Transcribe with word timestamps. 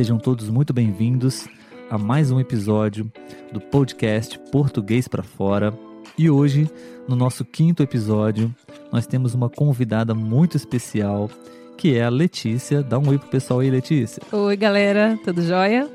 Sejam 0.00 0.16
todos 0.16 0.48
muito 0.48 0.72
bem-vindos 0.72 1.46
a 1.90 1.98
mais 1.98 2.30
um 2.30 2.40
episódio 2.40 3.12
do 3.52 3.60
podcast 3.60 4.38
Português 4.50 5.06
para 5.06 5.22
Fora. 5.22 5.78
E 6.16 6.30
hoje, 6.30 6.70
no 7.06 7.14
nosso 7.14 7.44
quinto 7.44 7.82
episódio, 7.82 8.50
nós 8.90 9.06
temos 9.06 9.34
uma 9.34 9.50
convidada 9.50 10.14
muito 10.14 10.56
especial, 10.56 11.28
que 11.76 11.98
é 11.98 12.04
a 12.04 12.08
Letícia. 12.08 12.82
Dá 12.82 12.98
um 12.98 13.10
oi 13.10 13.18
pro 13.18 13.28
pessoal 13.28 13.60
aí, 13.60 13.70
Letícia. 13.70 14.22
Oi, 14.32 14.56
galera, 14.56 15.18
tudo 15.22 15.42
jóia? 15.42 15.86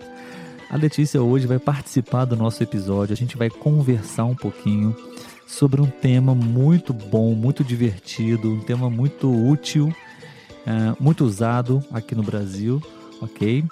A 0.70 0.78
Letícia 0.78 1.20
hoje 1.20 1.48
vai 1.48 1.58
participar 1.58 2.26
do 2.26 2.36
nosso 2.36 2.62
episódio. 2.62 3.12
A 3.12 3.18
gente 3.18 3.36
vai 3.36 3.50
conversar 3.50 4.26
um 4.26 4.36
pouquinho 4.36 4.96
sobre 5.48 5.82
um 5.82 5.88
tema 5.88 6.36
muito 6.36 6.94
bom, 6.94 7.34
muito 7.34 7.64
divertido, 7.64 8.54
um 8.54 8.60
tema 8.60 8.88
muito 8.88 9.28
útil 9.28 9.92
é, 10.66 10.96
muito 11.00 11.24
usado 11.24 11.84
aqui 11.92 12.16
no 12.16 12.24
Brasil, 12.24 12.82
ok? 13.22 13.64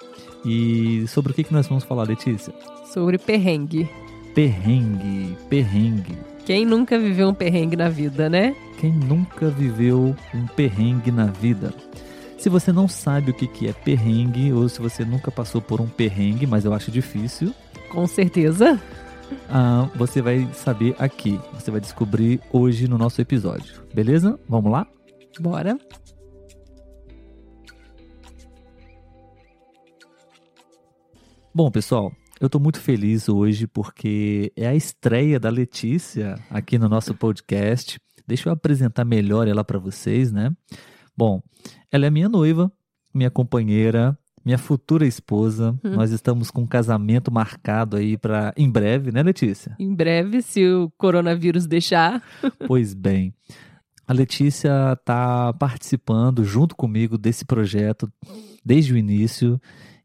E 0.44 1.06
sobre 1.08 1.32
o 1.32 1.34
que, 1.34 1.44
que 1.44 1.52
nós 1.52 1.66
vamos 1.66 1.84
falar, 1.84 2.04
Letícia? 2.04 2.52
Sobre 2.92 3.18
perrengue. 3.18 3.88
Perrengue, 4.34 5.36
perrengue. 5.48 6.18
Quem 6.44 6.66
nunca 6.66 6.98
viveu 6.98 7.28
um 7.28 7.34
perrengue 7.34 7.76
na 7.76 7.88
vida, 7.88 8.28
né? 8.28 8.54
Quem 8.78 8.92
nunca 8.92 9.48
viveu 9.48 10.14
um 10.34 10.46
perrengue 10.48 11.10
na 11.10 11.26
vida? 11.26 11.72
Se 12.36 12.50
você 12.50 12.70
não 12.70 12.86
sabe 12.86 13.30
o 13.30 13.34
que, 13.34 13.46
que 13.46 13.66
é 13.66 13.72
perrengue, 13.72 14.52
ou 14.52 14.68
se 14.68 14.80
você 14.80 15.04
nunca 15.04 15.30
passou 15.30 15.62
por 15.62 15.80
um 15.80 15.86
perrengue, 15.86 16.46
mas 16.46 16.66
eu 16.66 16.74
acho 16.74 16.90
difícil. 16.90 17.54
Com 17.88 18.06
certeza. 18.06 18.78
Ah, 19.48 19.88
você 19.94 20.20
vai 20.20 20.46
saber 20.52 20.94
aqui. 20.98 21.40
Você 21.54 21.70
vai 21.70 21.80
descobrir 21.80 22.40
hoje 22.52 22.86
no 22.86 22.98
nosso 22.98 23.20
episódio. 23.22 23.82
Beleza? 23.94 24.38
Vamos 24.46 24.70
lá? 24.70 24.86
Bora. 25.40 25.78
Bom, 31.56 31.70
pessoal, 31.70 32.12
eu 32.40 32.46
estou 32.46 32.60
muito 32.60 32.80
feliz 32.80 33.28
hoje 33.28 33.68
porque 33.68 34.52
é 34.56 34.66
a 34.66 34.74
estreia 34.74 35.38
da 35.38 35.48
Letícia 35.48 36.34
aqui 36.50 36.76
no 36.76 36.88
nosso 36.88 37.14
podcast. 37.14 38.00
Deixa 38.26 38.48
eu 38.48 38.52
apresentar 38.52 39.04
melhor 39.04 39.46
ela 39.46 39.62
para 39.62 39.78
vocês, 39.78 40.32
né? 40.32 40.50
Bom, 41.16 41.40
ela 41.92 42.06
é 42.06 42.10
minha 42.10 42.28
noiva, 42.28 42.72
minha 43.14 43.30
companheira, 43.30 44.18
minha 44.44 44.58
futura 44.58 45.06
esposa. 45.06 45.78
Hum. 45.84 45.90
Nós 45.90 46.10
estamos 46.10 46.50
com 46.50 46.62
um 46.62 46.66
casamento 46.66 47.30
marcado 47.30 47.96
aí 47.96 48.18
para 48.18 48.52
em 48.56 48.68
breve, 48.68 49.12
né, 49.12 49.22
Letícia? 49.22 49.76
Em 49.78 49.94
breve, 49.94 50.42
se 50.42 50.66
o 50.66 50.90
coronavírus 50.98 51.68
deixar. 51.68 52.20
pois 52.66 52.94
bem. 52.94 53.32
A 54.08 54.12
Letícia 54.12 54.94
está 54.94 55.52
participando 55.52 56.42
junto 56.42 56.74
comigo 56.74 57.16
desse 57.16 57.44
projeto 57.44 58.12
desde 58.64 58.92
o 58.92 58.96
início 58.96 59.60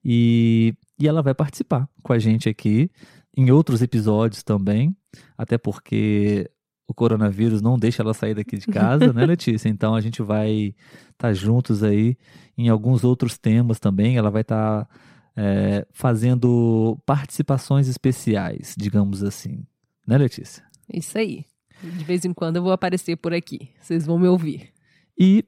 e 0.05 0.75
e 0.99 1.07
ela 1.07 1.21
vai 1.21 1.33
participar 1.33 1.87
com 2.03 2.13
a 2.13 2.19
gente 2.19 2.49
aqui 2.49 2.91
em 3.35 3.51
outros 3.51 3.81
episódios 3.81 4.43
também, 4.43 4.95
até 5.37 5.57
porque 5.57 6.49
o 6.87 6.93
coronavírus 6.93 7.61
não 7.61 7.77
deixa 7.77 8.01
ela 8.01 8.13
sair 8.13 8.33
daqui 8.33 8.57
de 8.57 8.67
casa, 8.67 9.13
né, 9.13 9.25
Letícia? 9.25 9.69
Então 9.69 9.95
a 9.95 10.01
gente 10.01 10.21
vai 10.21 10.75
estar 11.11 11.29
tá 11.29 11.33
juntos 11.33 11.83
aí 11.83 12.17
em 12.57 12.67
alguns 12.67 13.03
outros 13.03 13.37
temas 13.37 13.79
também. 13.79 14.17
Ela 14.17 14.29
vai 14.29 14.41
estar 14.41 14.85
tá, 14.85 14.89
é, 15.37 15.87
fazendo 15.93 16.99
participações 17.05 17.87
especiais, 17.87 18.75
digamos 18.77 19.23
assim, 19.23 19.63
né, 20.05 20.17
Letícia? 20.17 20.63
Isso 20.91 21.17
aí. 21.17 21.45
De 21.81 22.03
vez 22.03 22.25
em 22.25 22.33
quando 22.33 22.57
eu 22.57 22.63
vou 22.63 22.73
aparecer 22.73 23.15
por 23.15 23.33
aqui. 23.33 23.69
Vocês 23.79 24.05
vão 24.05 24.19
me 24.19 24.27
ouvir. 24.27 24.73
E 25.17 25.45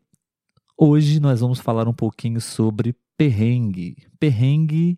hoje 0.78 1.20
nós 1.20 1.42
vamos 1.42 1.60
falar 1.60 1.90
um 1.90 1.94
pouquinho 1.94 2.40
sobre 2.40 2.96
perrengue. 3.18 3.98
Perrengue 4.20 4.98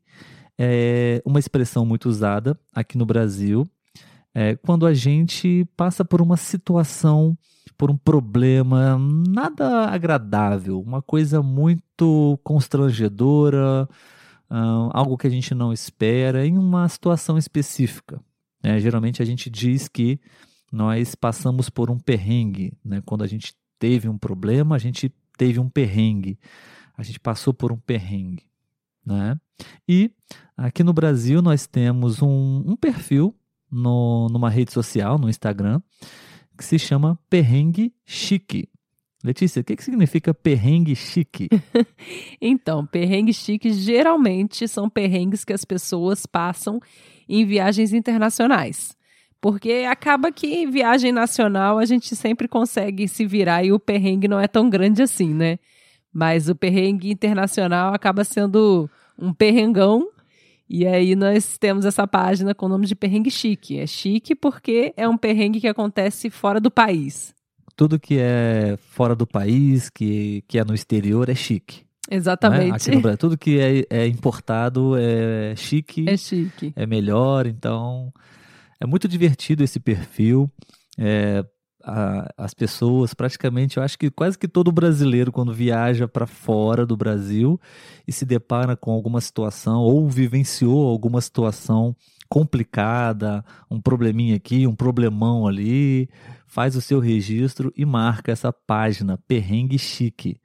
é 0.57 1.21
uma 1.25 1.39
expressão 1.39 1.85
muito 1.85 2.07
usada 2.07 2.57
aqui 2.73 2.97
no 2.97 3.05
Brasil 3.05 3.67
é, 4.33 4.55
quando 4.55 4.87
a 4.87 4.93
gente 4.93 5.65
passa 5.77 6.03
por 6.03 6.21
uma 6.21 6.37
situação, 6.37 7.37
por 7.77 7.91
um 7.91 7.97
problema 7.97 8.97
nada 9.27 9.85
agradável, 9.85 10.81
uma 10.81 11.01
coisa 11.01 11.43
muito 11.43 12.39
constrangedora, 12.43 13.87
uh, 14.49 14.89
algo 14.91 15.17
que 15.17 15.27
a 15.27 15.29
gente 15.29 15.53
não 15.53 15.71
espera, 15.71 16.47
em 16.47 16.57
uma 16.57 16.89
situação 16.89 17.37
específica. 17.37 18.19
Né? 18.63 18.79
Geralmente 18.79 19.21
a 19.21 19.25
gente 19.25 19.51
diz 19.51 19.87
que 19.87 20.19
nós 20.71 21.13
passamos 21.13 21.69
por 21.69 21.91
um 21.91 21.99
perrengue, 21.99 22.73
né? 22.83 23.03
quando 23.05 23.23
a 23.23 23.27
gente 23.27 23.53
teve 23.77 24.09
um 24.09 24.17
problema, 24.17 24.75
a 24.75 24.79
gente 24.79 25.13
teve 25.37 25.59
um 25.59 25.69
perrengue, 25.69 26.39
a 26.97 27.03
gente 27.03 27.19
passou 27.19 27.53
por 27.53 27.71
um 27.71 27.77
perrengue. 27.77 28.47
Né? 29.05 29.39
E 29.87 30.11
aqui 30.57 30.83
no 30.83 30.93
Brasil 30.93 31.41
nós 31.41 31.67
temos 31.67 32.21
um, 32.21 32.63
um 32.65 32.75
perfil 32.75 33.35
no, 33.71 34.27
numa 34.31 34.49
rede 34.49 34.71
social, 34.71 35.17
no 35.17 35.29
Instagram, 35.29 35.81
que 36.57 36.63
se 36.63 36.77
chama 36.77 37.19
Perrengue 37.29 37.93
Chique. 38.05 38.69
Letícia, 39.23 39.61
o 39.61 39.63
que, 39.63 39.77
que 39.77 39.83
significa 39.83 40.33
perrengue 40.33 40.97
chique? 40.97 41.47
então, 42.41 42.85
perrengue 42.85 43.33
chique 43.33 43.71
geralmente 43.71 44.67
são 44.67 44.89
perrengues 44.89 45.45
que 45.45 45.53
as 45.53 45.63
pessoas 45.63 46.25
passam 46.25 46.81
em 47.27 47.45
viagens 47.45 47.93
internacionais. 47.93 48.97
Porque 49.39 49.85
acaba 49.89 50.29
que 50.29 50.47
em 50.47 50.69
viagem 50.69 51.13
nacional 51.13 51.79
a 51.79 51.85
gente 51.85 52.17
sempre 52.17 52.49
consegue 52.49 53.07
se 53.07 53.25
virar 53.25 53.63
e 53.63 53.71
o 53.71 53.79
perrengue 53.79 54.27
não 54.27 54.39
é 54.39 54.47
tão 54.47 54.69
grande 54.69 55.01
assim, 55.01 55.33
né? 55.33 55.57
Mas 56.11 56.49
o 56.49 56.55
perrengue 56.55 57.09
internacional 57.09 57.93
acaba 57.93 58.25
sendo 58.25 58.89
um 59.17 59.33
perrengão. 59.33 60.07
E 60.75 60.87
aí 60.87 61.15
nós 61.15 61.55
temos 61.59 61.85
essa 61.85 62.07
página 62.07 62.55
com 62.55 62.65
o 62.65 62.69
nome 62.69 62.87
de 62.87 62.95
perrengue 62.95 63.29
chique. 63.29 63.77
É 63.77 63.85
chique 63.85 64.33
porque 64.33 64.91
é 64.97 65.07
um 65.07 65.15
perrengue 65.15 65.61
que 65.61 65.67
acontece 65.67 66.31
fora 66.31 66.59
do 66.59 66.71
país. 66.71 67.31
Tudo 67.75 67.99
que 67.99 68.17
é 68.17 68.75
fora 68.89 69.15
do 69.15 69.27
país, 69.27 69.87
que, 69.91 70.43
que 70.47 70.57
é 70.57 70.65
no 70.65 70.73
exterior, 70.73 71.29
é 71.29 71.35
chique. 71.35 71.83
Exatamente. 72.09 72.69
Né? 72.71 72.75
Aqui 72.75 72.89
no 72.89 73.01
Brasil, 73.01 73.17
tudo 73.19 73.37
que 73.37 73.59
é, 73.59 73.85
é 73.87 74.07
importado 74.07 74.95
é 74.97 75.55
chique. 75.55 76.09
É 76.09 76.17
chique. 76.17 76.73
É 76.75 76.87
melhor, 76.87 77.45
então 77.45 78.11
é 78.81 78.87
muito 78.87 79.07
divertido 79.07 79.63
esse 79.63 79.79
perfil. 79.79 80.49
É, 80.97 81.45
a, 81.83 82.33
as 82.37 82.53
pessoas, 82.53 83.13
praticamente, 83.13 83.77
eu 83.77 83.83
acho 83.83 83.99
que 83.99 84.09
quase 84.09 84.37
que 84.37 84.47
todo 84.47 84.71
brasileiro, 84.71 85.31
quando 85.31 85.53
viaja 85.53 86.07
para 86.07 86.25
fora 86.25 86.85
do 86.85 86.95
Brasil 86.95 87.59
e 88.07 88.11
se 88.11 88.25
depara 88.25 88.75
com 88.75 88.91
alguma 88.91 89.19
situação 89.19 89.81
ou 89.81 90.09
vivenciou 90.09 90.87
alguma 90.87 91.19
situação 91.19 91.95
complicada, 92.29 93.43
um 93.69 93.79
probleminha 93.81 94.37
aqui, 94.37 94.65
um 94.65 94.75
problemão 94.75 95.45
ali, 95.45 96.09
faz 96.47 96.75
o 96.75 96.81
seu 96.81 96.99
registro 96.99 97.71
e 97.75 97.85
marca 97.85 98.31
essa 98.31 98.51
página 98.51 99.19
Perrengue 99.27 99.77
Chique, 99.77 100.39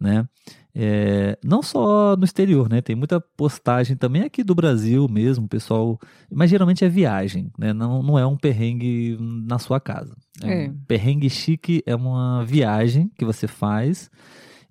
né? 0.00 0.26
É, 0.74 1.36
não 1.42 1.62
só 1.62 2.16
no 2.16 2.24
exterior, 2.24 2.68
né? 2.68 2.80
Tem 2.80 2.94
muita 2.94 3.20
postagem 3.20 3.96
também 3.96 4.22
aqui 4.22 4.44
do 4.44 4.54
Brasil 4.54 5.08
mesmo, 5.08 5.48
pessoal. 5.48 5.98
Mas 6.30 6.50
geralmente 6.50 6.84
é 6.84 6.88
viagem, 6.88 7.50
né? 7.58 7.72
Não, 7.72 8.02
não 8.02 8.18
é 8.18 8.24
um 8.24 8.36
perrengue 8.36 9.16
na 9.20 9.58
sua 9.58 9.80
casa. 9.80 10.16
É, 10.42 10.66
é. 10.66 10.68
Um 10.68 10.78
perrengue 10.86 11.28
chique 11.28 11.82
é 11.84 11.96
uma 11.96 12.44
viagem 12.44 13.10
que 13.18 13.24
você 13.24 13.48
faz 13.48 14.10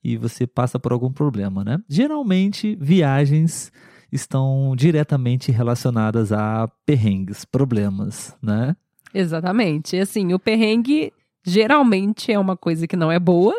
e 0.03 0.15
você 0.15 0.47
passa 0.47 0.79
por 0.79 0.93
algum 0.93 1.11
problema, 1.11 1.63
né? 1.63 1.77
Geralmente, 1.89 2.77
viagens 2.79 3.71
estão 4.11 4.73
diretamente 4.77 5.51
relacionadas 5.51 6.31
a 6.31 6.69
perrengues, 6.85 7.43
problemas, 7.43 8.33
né? 8.41 8.75
Exatamente. 9.13 9.97
Assim, 9.97 10.33
o 10.33 10.39
perrengue 10.39 11.11
geralmente 11.45 12.31
é 12.31 12.39
uma 12.39 12.55
coisa 12.55 12.87
que 12.87 12.95
não 12.95 13.11
é 13.11 13.19
boa, 13.19 13.53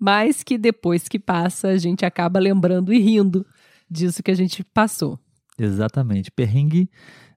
mas 0.00 0.42
que 0.42 0.56
depois 0.56 1.06
que 1.06 1.18
passa 1.18 1.68
a 1.68 1.76
gente 1.76 2.06
acaba 2.06 2.40
lembrando 2.40 2.90
e 2.90 2.98
rindo 2.98 3.46
disso 3.88 4.22
que 4.22 4.30
a 4.30 4.34
gente 4.34 4.64
passou. 4.64 5.18
Exatamente. 5.58 6.30
Perrengue 6.30 6.90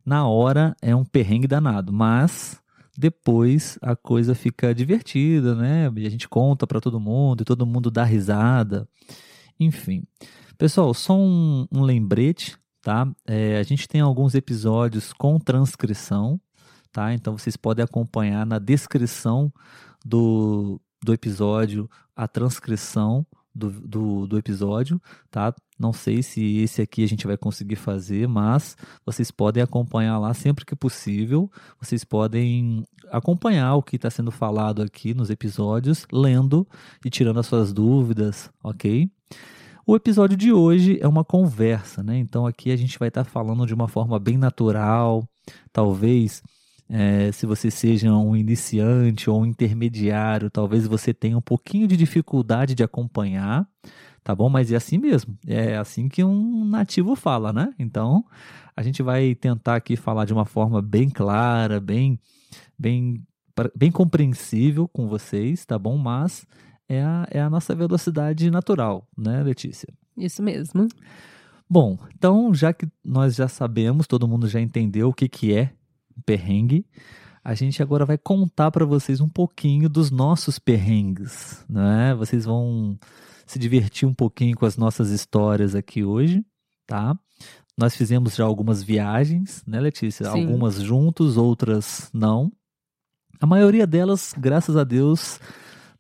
na 0.06 0.26
hora 0.26 0.76
é 0.82 0.96
um 0.96 1.04
perrengue 1.04 1.48
danado, 1.48 1.92
mas 1.92 2.62
depois 2.98 3.78
a 3.82 3.96
coisa 3.96 4.34
fica 4.34 4.74
divertida, 4.74 5.56
né? 5.56 5.88
A 5.88 6.10
gente 6.10 6.30
conta 6.30 6.66
para 6.66 6.80
todo 6.80 7.00
mundo 7.00 7.42
e 7.42 7.46
todo 7.46 7.66
mundo 7.66 7.92
dá 7.92 8.04
risada. 8.04 8.88
Enfim. 9.60 10.04
Pessoal, 10.58 10.94
só 10.94 11.18
um, 11.18 11.68
um 11.72 11.82
lembrete, 11.82 12.58
tá? 12.82 13.12
É, 13.26 13.58
a 13.58 13.64
gente 13.64 13.88
tem 13.88 14.00
alguns 14.00 14.36
episódios 14.36 15.12
com 15.12 15.40
transcrição, 15.40 16.40
tá? 16.92 17.14
Então 17.14 17.38
vocês 17.38 17.58
podem 17.58 17.84
acompanhar 17.84 18.46
na 18.46 18.60
descrição 18.60 19.52
do, 20.06 20.80
do 21.04 21.14
episódio 21.14 21.90
a 22.16 22.28
transcrição 22.28 23.26
do, 23.54 23.70
do, 23.70 24.28
do, 24.28 24.38
episódio, 24.38 25.00
tá? 25.30 25.54
Não 25.78 25.94
sei 25.94 26.24
se 26.24 26.58
esse 26.58 26.82
aqui 26.82 27.04
a 27.04 27.08
gente 27.08 27.28
vai 27.28 27.38
conseguir 27.38 27.76
fazer, 27.76 28.28
mas 28.28 28.76
vocês 29.06 29.30
podem 29.30 29.62
acompanhar 29.62 30.18
lá 30.18 30.34
sempre 30.34 30.66
que 30.66 30.76
possível. 30.76 31.52
Vocês 31.80 32.04
podem 32.04 32.84
acompanhar 33.12 33.76
o 33.76 33.84
que 33.84 33.96
está 33.96 34.10
sendo 34.10 34.32
falado 34.32 34.82
aqui 34.82 35.14
nos 35.14 35.30
episódios, 35.30 36.08
lendo 36.12 36.68
e 37.06 37.10
tirando 37.10 37.40
as 37.40 37.46
suas 37.46 37.72
dúvidas, 37.72 38.50
ok? 38.64 39.10
O 39.86 39.96
episódio 39.96 40.38
de 40.38 40.52
hoje 40.52 40.98
é 41.02 41.08
uma 41.08 41.26
conversa, 41.26 42.02
né? 42.02 42.18
Então 42.18 42.48
aqui 42.48 42.72
a 42.72 42.76
gente 42.76 42.98
vai 42.98 43.10
estar 43.10 43.26
tá 43.26 43.30
falando 43.30 43.68
de 43.68 43.74
uma 43.74 43.88
forma 43.88 44.18
bem 44.18 44.38
natural, 44.38 45.28
talvez 45.72 46.42
é, 46.90 47.32
se 47.32 47.46
você 47.46 47.72
seja 47.72 48.14
um 48.14 48.36
iniciante 48.36 49.30
ou 49.30 49.42
um 49.42 49.46
intermediário, 49.46 50.50
talvez 50.50 50.86
você 50.86 51.14
tenha 51.14 51.38
um 51.38 51.42
pouquinho 51.42 51.88
de 51.88 51.98
dificuldade 51.98 52.76
de 52.76 52.84
acompanhar, 52.84 53.68
tá 54.24 54.36
bom? 54.36 54.50
Mas 54.50 54.72
é 54.72 54.76
assim 54.76 54.98
mesmo, 54.98 55.38
é 55.48 55.78
assim 55.78 56.08
que 56.08 56.24
um 56.24 56.66
nativo 56.66 57.16
fala, 57.16 57.52
né? 57.54 57.74
Então, 57.80 58.26
a 58.76 58.84
gente 58.84 59.02
vai 59.02 59.36
tentar 59.36 59.76
aqui 59.76 59.96
falar 59.96 60.26
de 60.26 60.34
uma 60.34 60.46
forma 60.46 60.82
bem 60.82 61.10
clara, 61.10 61.80
bem, 61.80 62.20
bem, 62.78 63.24
bem 63.76 63.92
compreensível 63.92 64.88
com 64.88 65.08
vocês, 65.08 65.66
tá 65.66 65.78
bom? 65.80 65.98
Mas 65.98 66.46
é 66.88 67.02
a, 67.02 67.28
é 67.32 67.42
a 67.42 67.50
nossa 67.50 67.74
velocidade 67.74 68.50
natural, 68.52 69.08
né, 69.18 69.42
Letícia? 69.42 69.88
Isso 70.18 70.44
mesmo. 70.44 70.88
Bom, 71.70 71.98
então 72.16 72.54
já 72.54 72.72
que 72.72 72.88
nós 73.04 73.36
já 73.36 73.48
sabemos, 73.48 74.06
todo 74.06 74.28
mundo 74.28 74.48
já 74.48 74.60
entendeu 74.60 75.10
o 75.10 75.14
que, 75.14 75.28
que 75.28 75.56
é 75.56 75.74
perrengue, 76.26 76.86
a 77.44 77.54
gente 77.54 77.84
agora 77.84 78.06
vai 78.06 78.18
contar 78.18 78.72
para 78.72 78.86
vocês 78.86 79.20
um 79.20 79.28
pouquinho 79.28 79.90
dos 79.90 80.10
nossos 80.10 80.58
perrengues, 80.58 81.66
né? 81.68 82.16
Vocês 82.16 82.46
vão 82.46 82.98
se 83.46 83.60
divertir 83.60 84.08
um 84.08 84.14
pouquinho 84.14 84.56
com 84.56 84.66
as 84.66 84.78
nossas 84.78 85.10
histórias 85.10 85.76
aqui 85.76 86.04
hoje, 86.04 86.46
tá? 86.88 87.18
Nós 87.78 87.96
fizemos 87.96 88.36
já 88.36 88.46
algumas 88.46 88.82
viagens, 88.84 89.64
né, 89.68 89.80
Letícia? 89.80 90.32
Sim. 90.32 90.46
Algumas 90.46 90.82
juntos, 90.82 91.38
outras 91.38 92.10
não. 92.14 92.52
A 93.42 93.46
maioria 93.46 93.86
delas, 93.86 94.34
graças 94.38 94.78
a 94.78 94.84
Deus, 94.84 95.40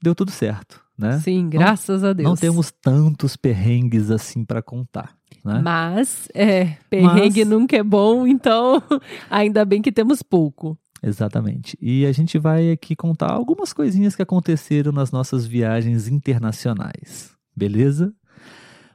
deu 0.01 0.15
tudo 0.15 0.31
certo, 0.31 0.81
né? 0.97 1.19
Sim, 1.19 1.49
graças 1.49 2.03
não, 2.03 2.09
a 2.09 2.13
Deus. 2.13 2.29
Não 2.29 2.35
temos 2.37 2.71
tantos 2.71 3.35
perrengues 3.35 4.09
assim 4.11 4.45
para 4.45 4.61
contar. 4.61 5.13
Né? 5.43 5.59
Mas, 5.61 6.29
é, 6.33 6.77
perrengue 6.89 7.43
Mas... 7.43 7.49
nunca 7.49 7.75
é 7.75 7.83
bom, 7.83 8.25
então 8.25 8.81
ainda 9.29 9.65
bem 9.65 9.81
que 9.81 9.91
temos 9.91 10.21
pouco. 10.23 10.77
Exatamente. 11.01 11.77
E 11.81 12.05
a 12.05 12.11
gente 12.13 12.39
vai 12.39 12.71
aqui 12.71 12.95
contar 12.95 13.31
algumas 13.31 13.73
coisinhas 13.73 14.15
que 14.15 14.21
aconteceram 14.21 14.93
nas 14.93 15.11
nossas 15.11 15.45
viagens 15.45 16.07
internacionais. 16.07 17.35
Beleza? 17.53 18.13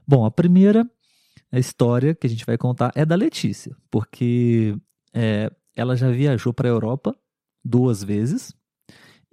Bom, 0.06 0.24
a 0.24 0.30
primeira 0.30 0.88
história 1.52 2.14
que 2.14 2.26
a 2.26 2.30
gente 2.30 2.46
vai 2.46 2.56
contar 2.56 2.92
é 2.94 3.04
da 3.04 3.14
Letícia, 3.14 3.76
porque 3.90 4.74
é, 5.12 5.50
ela 5.76 5.96
já 5.96 6.10
viajou 6.10 6.52
para 6.52 6.66
a 6.66 6.72
Europa 6.72 7.14
duas 7.62 8.02
vezes 8.02 8.54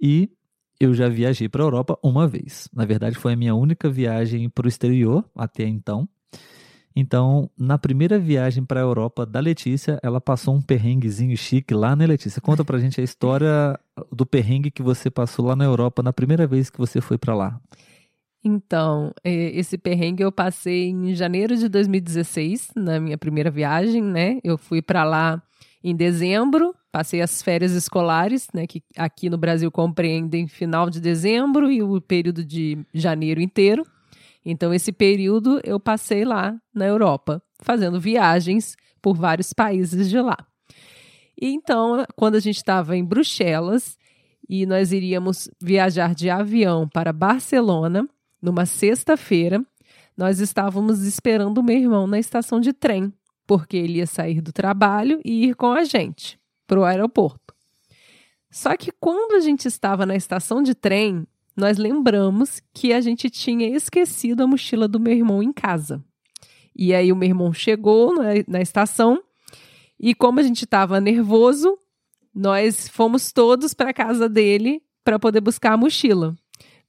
e 0.00 0.30
eu 0.78 0.92
já 0.92 1.08
viajei 1.08 1.48
para 1.48 1.62
a 1.62 1.66
Europa 1.66 1.98
uma 2.02 2.28
vez. 2.28 2.68
Na 2.74 2.84
verdade, 2.84 3.16
foi 3.16 3.32
a 3.32 3.36
minha 3.36 3.54
única 3.54 3.88
viagem 3.88 4.48
para 4.50 4.66
o 4.66 4.68
exterior 4.68 5.24
até 5.34 5.64
então. 5.66 6.06
Então, 6.98 7.50
na 7.58 7.76
primeira 7.76 8.18
viagem 8.18 8.64
para 8.64 8.80
a 8.80 8.82
Europa 8.82 9.26
da 9.26 9.38
Letícia, 9.38 10.00
ela 10.02 10.18
passou 10.18 10.54
um 10.54 10.62
perrenguezinho 10.62 11.36
chique 11.36 11.74
lá, 11.74 11.94
né, 11.94 12.06
Letícia? 12.06 12.40
Conta 12.40 12.64
pra 12.64 12.78
gente 12.78 12.98
a 12.98 13.04
história 13.04 13.78
do 14.10 14.24
perrengue 14.24 14.70
que 14.70 14.82
você 14.82 15.10
passou 15.10 15.44
lá 15.44 15.54
na 15.54 15.64
Europa 15.64 16.02
na 16.02 16.12
primeira 16.12 16.46
vez 16.46 16.70
que 16.70 16.78
você 16.78 17.02
foi 17.02 17.18
para 17.18 17.34
lá. 17.34 17.60
Então, 18.42 19.12
esse 19.22 19.76
perrengue 19.76 20.22
eu 20.22 20.32
passei 20.32 20.88
em 20.88 21.14
janeiro 21.14 21.54
de 21.54 21.68
2016, 21.68 22.70
na 22.74 22.98
minha 22.98 23.18
primeira 23.18 23.50
viagem, 23.50 24.02
né? 24.02 24.38
Eu 24.42 24.56
fui 24.56 24.80
para 24.80 25.04
lá 25.04 25.42
em 25.84 25.94
dezembro, 25.94 26.74
passei 26.90 27.20
as 27.20 27.42
férias 27.42 27.72
escolares, 27.72 28.48
né, 28.54 28.66
que 28.66 28.82
aqui 28.96 29.28
no 29.28 29.36
Brasil 29.36 29.70
compreendem 29.70 30.48
final 30.48 30.88
de 30.88 31.00
dezembro 31.00 31.70
e 31.70 31.82
o 31.82 32.00
período 32.00 32.42
de 32.44 32.78
janeiro 32.94 33.40
inteiro. 33.40 33.84
Então, 34.48 34.72
esse 34.72 34.92
período 34.92 35.60
eu 35.64 35.80
passei 35.80 36.24
lá 36.24 36.56
na 36.72 36.86
Europa, 36.86 37.42
fazendo 37.60 37.98
viagens 37.98 38.76
por 39.02 39.16
vários 39.16 39.52
países 39.52 40.08
de 40.08 40.20
lá. 40.20 40.36
E 41.38 41.48
então, 41.48 42.06
quando 42.14 42.36
a 42.36 42.40
gente 42.40 42.58
estava 42.58 42.96
em 42.96 43.04
Bruxelas 43.04 43.98
e 44.48 44.64
nós 44.64 44.92
iríamos 44.92 45.50
viajar 45.60 46.14
de 46.14 46.30
avião 46.30 46.88
para 46.88 47.12
Barcelona, 47.12 48.08
numa 48.40 48.66
sexta-feira, 48.66 49.60
nós 50.16 50.38
estávamos 50.38 51.02
esperando 51.02 51.58
o 51.58 51.64
meu 51.64 51.76
irmão 51.76 52.06
na 52.06 52.18
estação 52.18 52.60
de 52.60 52.72
trem, 52.72 53.12
porque 53.48 53.76
ele 53.76 53.98
ia 53.98 54.06
sair 54.06 54.40
do 54.40 54.52
trabalho 54.52 55.20
e 55.24 55.46
ir 55.46 55.56
com 55.56 55.72
a 55.72 55.82
gente 55.82 56.38
para 56.68 56.78
o 56.78 56.84
aeroporto. 56.84 57.52
Só 58.48 58.76
que 58.76 58.92
quando 58.92 59.34
a 59.34 59.40
gente 59.40 59.66
estava 59.66 60.06
na 60.06 60.14
estação 60.14 60.62
de 60.62 60.72
trem, 60.72 61.26
nós 61.56 61.78
lembramos 61.78 62.60
que 62.74 62.92
a 62.92 63.00
gente 63.00 63.30
tinha 63.30 63.68
esquecido 63.68 64.42
a 64.42 64.46
mochila 64.46 64.86
do 64.86 65.00
meu 65.00 65.14
irmão 65.14 65.42
em 65.42 65.52
casa. 65.52 66.04
E 66.74 66.94
aí 66.94 67.10
o 67.10 67.16
meu 67.16 67.28
irmão 67.28 67.52
chegou 67.52 68.14
na, 68.14 68.24
na 68.46 68.60
estação 68.60 69.22
e 69.98 70.14
como 70.14 70.40
a 70.40 70.42
gente 70.42 70.64
estava 70.64 71.00
nervoso, 71.00 71.78
nós 72.34 72.86
fomos 72.88 73.32
todos 73.32 73.72
para 73.72 73.94
casa 73.94 74.28
dele 74.28 74.82
para 75.02 75.18
poder 75.18 75.40
buscar 75.40 75.72
a 75.72 75.76
mochila. 75.76 76.36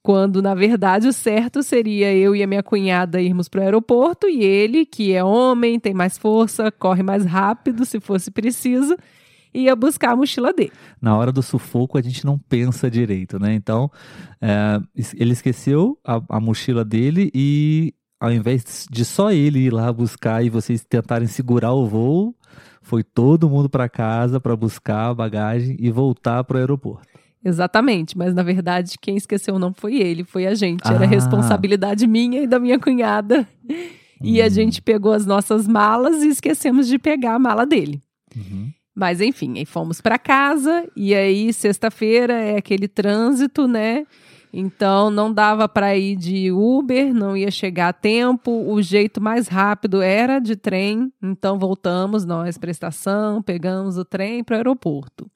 Quando, 0.03 0.41
na 0.41 0.53
verdade, 0.53 1.07
o 1.07 1.13
certo 1.13 1.63
seria 1.63 2.13
eu 2.13 2.35
e 2.35 2.43
a 2.43 2.47
minha 2.47 2.63
cunhada 2.63 3.21
irmos 3.21 3.47
para 3.49 3.61
o 3.61 3.63
aeroporto 3.63 4.27
e 4.27 4.43
ele, 4.43 4.85
que 4.85 5.13
é 5.13 5.23
homem, 5.23 5.79
tem 5.79 5.93
mais 5.93 6.17
força, 6.17 6.71
corre 6.71 7.03
mais 7.03 7.25
rápido 7.25 7.85
se 7.85 7.99
fosse 7.99 8.31
preciso, 8.31 8.97
ia 9.57 9.75
buscar 9.75 10.11
a 10.11 10.15
mochila 10.15 10.53
dele. 10.53 10.71
Na 11.01 11.17
hora 11.17 11.31
do 11.31 11.41
sufoco, 11.41 11.97
a 11.97 12.01
gente 12.01 12.25
não 12.25 12.37
pensa 12.37 12.89
direito, 12.89 13.39
né? 13.39 13.53
Então, 13.53 13.91
é, 14.41 14.79
ele 15.15 15.33
esqueceu 15.33 15.97
a, 16.05 16.21
a 16.29 16.39
mochila 16.39 16.83
dele 16.83 17.31
e 17.33 17.93
ao 18.19 18.31
invés 18.31 18.87
de 18.89 19.05
só 19.05 19.31
ele 19.31 19.59
ir 19.59 19.73
lá 19.73 19.91
buscar 19.93 20.43
e 20.43 20.49
vocês 20.49 20.83
tentarem 20.83 21.27
segurar 21.27 21.73
o 21.73 21.85
voo, 21.85 22.35
foi 22.81 23.03
todo 23.03 23.49
mundo 23.49 23.69
para 23.69 23.87
casa 23.87 24.39
para 24.39 24.55
buscar 24.55 25.09
a 25.09 25.13
bagagem 25.13 25.75
e 25.79 25.91
voltar 25.91 26.43
para 26.43 26.55
o 26.55 26.59
aeroporto. 26.59 27.07
Exatamente, 27.43 28.17
mas 28.17 28.33
na 28.33 28.43
verdade 28.43 28.97
quem 28.99 29.15
esqueceu 29.15 29.59
não 29.59 29.73
foi 29.73 29.97
ele, 29.97 30.23
foi 30.23 30.47
a 30.47 30.55
gente. 30.55 30.81
Ah. 30.83 30.93
Era 30.93 31.05
responsabilidade 31.05 32.07
minha 32.07 32.41
e 32.41 32.47
da 32.47 32.59
minha 32.59 32.79
cunhada. 32.79 33.47
E 34.21 34.41
hum. 34.41 34.45
a 34.45 34.49
gente 34.49 34.81
pegou 34.81 35.13
as 35.13 35.25
nossas 35.25 35.67
malas 35.67 36.23
e 36.23 36.29
esquecemos 36.29 36.87
de 36.87 36.97
pegar 36.97 37.35
a 37.35 37.39
mala 37.39 37.65
dele. 37.65 38.01
Uhum. 38.35 38.71
Mas 38.99 39.21
enfim, 39.21 39.59
aí 39.59 39.65
fomos 39.65 40.01
para 40.01 40.17
casa 40.17 40.89
e 40.95 41.13
aí 41.13 41.53
sexta-feira 41.53 42.33
é 42.33 42.57
aquele 42.57 42.87
trânsito, 42.87 43.67
né? 43.67 44.07
Então 44.51 45.11
não 45.11 45.31
dava 45.31 45.69
para 45.69 45.95
ir 45.95 46.15
de 46.15 46.51
Uber, 46.51 47.13
não 47.13 47.37
ia 47.37 47.51
chegar 47.51 47.89
a 47.89 47.93
tempo. 47.93 48.49
O 48.49 48.81
jeito 48.81 49.21
mais 49.21 49.47
rápido 49.47 50.01
era 50.01 50.39
de 50.39 50.55
trem. 50.55 51.13
Então 51.21 51.59
voltamos 51.59 52.25
nós 52.25 52.57
para 52.57 52.71
a 52.71 52.71
estação, 52.71 53.39
pegamos 53.39 53.99
o 53.99 54.03
trem 54.03 54.43
para 54.43 54.55
o 54.55 54.57
aeroporto. 54.57 55.29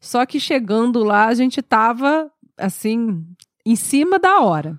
Só 0.00 0.26
que 0.26 0.40
chegando 0.40 1.04
lá 1.04 1.26
a 1.26 1.34
gente 1.34 1.60
estava 1.60 2.28
assim 2.58 3.24
em 3.64 3.76
cima 3.76 4.18
da 4.18 4.40
hora. 4.40 4.76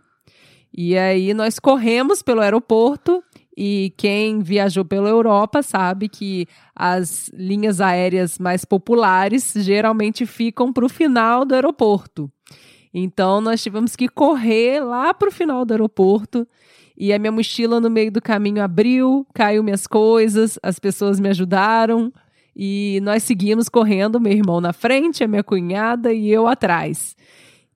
E 0.75 0.97
aí 0.97 1.33
nós 1.33 1.59
corremos 1.59 2.21
pelo 2.21 2.41
aeroporto 2.41 3.23
e 3.55 3.93
quem 3.97 4.39
viajou 4.39 4.85
pela 4.85 5.09
Europa 5.09 5.61
sabe 5.61 6.07
que 6.07 6.47
as 6.75 7.29
linhas 7.33 7.81
aéreas 7.81 8.39
mais 8.39 8.63
populares 8.63 9.53
geralmente 9.57 10.25
ficam 10.25 10.71
para 10.71 10.85
o 10.85 10.89
final 10.89 11.45
do 11.45 11.53
aeroporto. 11.53 12.31
Então 12.93 13.41
nós 13.41 13.61
tivemos 13.61 13.95
que 13.95 14.07
correr 14.07 14.81
lá 14.81 15.13
para 15.13 15.29
o 15.29 15.31
final 15.31 15.65
do 15.65 15.71
aeroporto 15.73 16.47
e 16.97 17.13
a 17.13 17.19
minha 17.19 17.31
mochila 17.31 17.79
no 17.79 17.89
meio 17.89 18.11
do 18.11 18.21
caminho 18.21 18.61
abriu, 18.61 19.25
caiu 19.33 19.63
minhas 19.63 19.87
coisas, 19.87 20.59
as 20.61 20.77
pessoas 20.79 21.19
me 21.19 21.29
ajudaram 21.29 22.11
e 22.55 22.99
nós 23.01 23.23
seguimos 23.23 23.69
correndo, 23.69 24.19
meu 24.19 24.33
irmão 24.33 24.59
na 24.59 24.73
frente, 24.73 25.23
a 25.23 25.27
minha 25.27 25.43
cunhada 25.43 26.13
e 26.13 26.29
eu 26.29 26.47
atrás. 26.47 27.15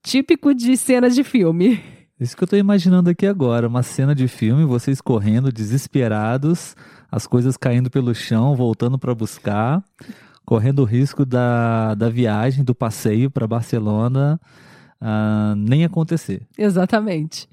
Típico 0.04 0.54
de 0.54 0.76
cenas 0.78 1.16
de 1.16 1.24
filme. 1.24 1.82
Isso 2.20 2.36
que 2.38 2.44
eu 2.44 2.48
tô 2.48 2.56
imaginando 2.56 3.10
aqui 3.10 3.28
agora, 3.28 3.68
uma 3.68 3.84
cena 3.84 4.16
de 4.16 4.28
filme, 4.28 4.64
vocês 4.64 5.02
correndo 5.02 5.52
desesperados, 5.52 6.74
as 7.12 7.28
coisas 7.28 7.58
caindo 7.58 7.90
pelo 7.90 8.16
chão, 8.16 8.56
voltando 8.56 8.98
para 8.98 9.14
buscar, 9.14 9.84
correndo 10.46 10.80
o 10.80 10.86
risco 10.86 11.26
da, 11.26 11.94
da 11.94 12.10
viagem, 12.10 12.64
do 12.64 12.74
passeio 12.74 13.30
para 13.30 13.46
Barcelona 13.46 14.40
uh, 15.02 15.56
nem 15.58 15.84
acontecer. 15.84 16.48
Exatamente. 16.58 17.50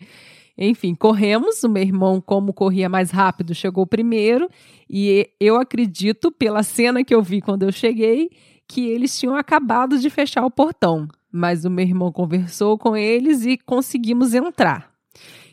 Enfim, 0.57 0.95
corremos. 0.95 1.63
O 1.65 1.69
meu 1.69 1.83
irmão, 1.83 2.21
como 2.21 2.53
corria 2.53 2.89
mais 2.89 3.11
rápido, 3.11 3.55
chegou 3.55 3.87
primeiro. 3.87 4.49
E 4.89 5.29
eu 5.41 5.57
acredito, 5.57 6.31
pela 6.31 6.63
cena 6.63 7.03
que 7.03 7.15
eu 7.15 7.23
vi 7.23 7.41
quando 7.41 7.65
eu 7.65 7.73
cheguei, 7.73 8.31
que 8.69 8.87
eles 8.87 9.19
tinham 9.19 9.35
acabado 9.35 9.99
de 9.99 10.09
fechar 10.09 10.45
o 10.45 10.51
portão. 10.51 11.09
Mas 11.33 11.65
o 11.65 11.71
meu 11.71 11.87
irmão 11.87 12.13
conversou 12.13 12.77
com 12.77 12.95
eles 12.95 13.45
e 13.45 13.57
conseguimos 13.57 14.35
entrar. 14.35 14.93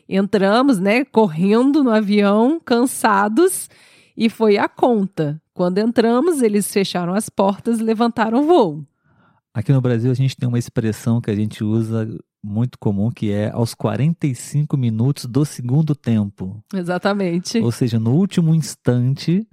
Entramos, 0.08 0.78
né, 0.78 1.04
correndo 1.04 1.82
no 1.82 1.90
avião, 1.90 2.60
cansados, 2.60 3.70
e 4.16 4.28
foi 4.28 4.58
a 4.58 4.68
conta. 4.68 5.40
Quando 5.54 5.78
entramos, 5.78 6.42
eles 6.42 6.70
fecharam 6.70 7.14
as 7.14 7.28
portas 7.28 7.80
e 7.80 7.82
levantaram 7.82 8.40
o 8.40 8.46
voo. 8.46 8.84
Aqui 9.54 9.72
no 9.72 9.80
Brasil 9.80 10.10
a 10.10 10.14
gente 10.14 10.36
tem 10.36 10.48
uma 10.48 10.58
expressão 10.58 11.20
que 11.20 11.30
a 11.30 11.34
gente 11.34 11.64
usa 11.64 12.08
muito 12.42 12.78
comum 12.78 13.10
que 13.10 13.30
é 13.30 13.50
aos 13.50 13.74
45 13.74 14.76
minutos 14.76 15.26
do 15.26 15.44
segundo 15.44 15.94
tempo. 15.94 16.62
Exatamente. 16.72 17.58
Ou 17.58 17.72
seja, 17.72 17.98
no 17.98 18.12
último 18.12 18.54
instante 18.54 19.46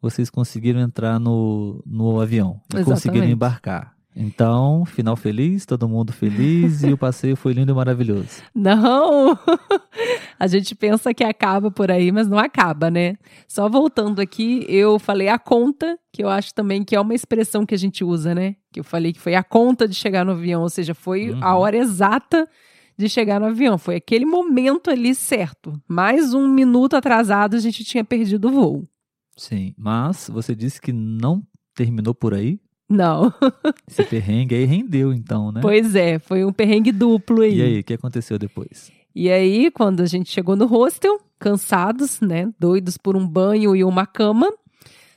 vocês 0.00 0.30
conseguiram 0.30 0.80
entrar 0.80 1.18
no, 1.18 1.82
no 1.84 2.20
avião 2.20 2.60
e 2.72 2.76
Exatamente. 2.76 2.86
conseguiram 2.86 3.28
embarcar. 3.28 3.94
Então, 4.14 4.84
final 4.84 5.14
feliz, 5.16 5.64
todo 5.64 5.88
mundo 5.88 6.12
feliz 6.12 6.82
e 6.82 6.92
o 6.92 6.98
passeio 6.98 7.36
foi 7.36 7.52
lindo 7.52 7.70
e 7.70 7.74
maravilhoso. 7.74 8.42
Não! 8.54 9.38
A 10.38 10.46
gente 10.46 10.74
pensa 10.74 11.12
que 11.14 11.22
acaba 11.22 11.70
por 11.70 11.90
aí, 11.90 12.10
mas 12.10 12.26
não 12.26 12.38
acaba, 12.38 12.90
né? 12.90 13.16
Só 13.46 13.68
voltando 13.68 14.20
aqui, 14.20 14.64
eu 14.68 14.98
falei 14.98 15.28
a 15.28 15.38
conta, 15.38 15.98
que 16.12 16.24
eu 16.24 16.28
acho 16.30 16.54
também 16.54 16.82
que 16.82 16.96
é 16.96 17.00
uma 17.00 17.14
expressão 17.14 17.66
que 17.66 17.74
a 17.74 17.78
gente 17.78 18.02
usa, 18.02 18.34
né? 18.34 18.56
Que 18.72 18.80
eu 18.80 18.84
falei 18.84 19.12
que 19.12 19.20
foi 19.20 19.34
a 19.34 19.44
conta 19.44 19.86
de 19.86 19.94
chegar 19.94 20.24
no 20.24 20.32
avião, 20.32 20.62
ou 20.62 20.68
seja, 20.70 20.94
foi 20.94 21.30
Uhum. 21.30 21.44
a 21.44 21.54
hora 21.56 21.76
exata 21.76 22.48
de 22.96 23.08
chegar 23.08 23.38
no 23.38 23.46
avião. 23.46 23.76
Foi 23.78 23.96
aquele 23.96 24.24
momento 24.24 24.90
ali 24.90 25.14
certo. 25.14 25.80
Mais 25.86 26.32
um 26.34 26.48
minuto 26.48 26.96
atrasado, 26.96 27.54
a 27.54 27.60
gente 27.60 27.84
tinha 27.84 28.02
perdido 28.04 28.48
o 28.48 28.52
voo. 28.52 28.88
Sim, 29.36 29.74
mas 29.76 30.28
você 30.32 30.54
disse 30.54 30.80
que 30.80 30.92
não 30.92 31.42
terminou 31.74 32.14
por 32.14 32.32
aí. 32.34 32.58
Não. 32.90 33.32
Esse 33.88 34.02
perrengue 34.02 34.56
aí 34.56 34.64
rendeu, 34.64 35.12
então, 35.12 35.52
né? 35.52 35.60
Pois 35.62 35.94
é, 35.94 36.18
foi 36.18 36.44
um 36.44 36.52
perrengue 36.52 36.90
duplo 36.90 37.42
aí. 37.42 37.56
E 37.56 37.62
aí, 37.62 37.78
o 37.78 37.84
que 37.84 37.94
aconteceu 37.94 38.36
depois? 38.36 38.90
E 39.14 39.30
aí, 39.30 39.70
quando 39.70 40.00
a 40.00 40.06
gente 40.06 40.28
chegou 40.28 40.56
no 40.56 40.66
hostel, 40.66 41.20
cansados, 41.38 42.20
né, 42.20 42.52
doidos 42.58 42.98
por 42.98 43.16
um 43.16 43.26
banho 43.26 43.76
e 43.76 43.84
uma 43.84 44.06
cama, 44.06 44.52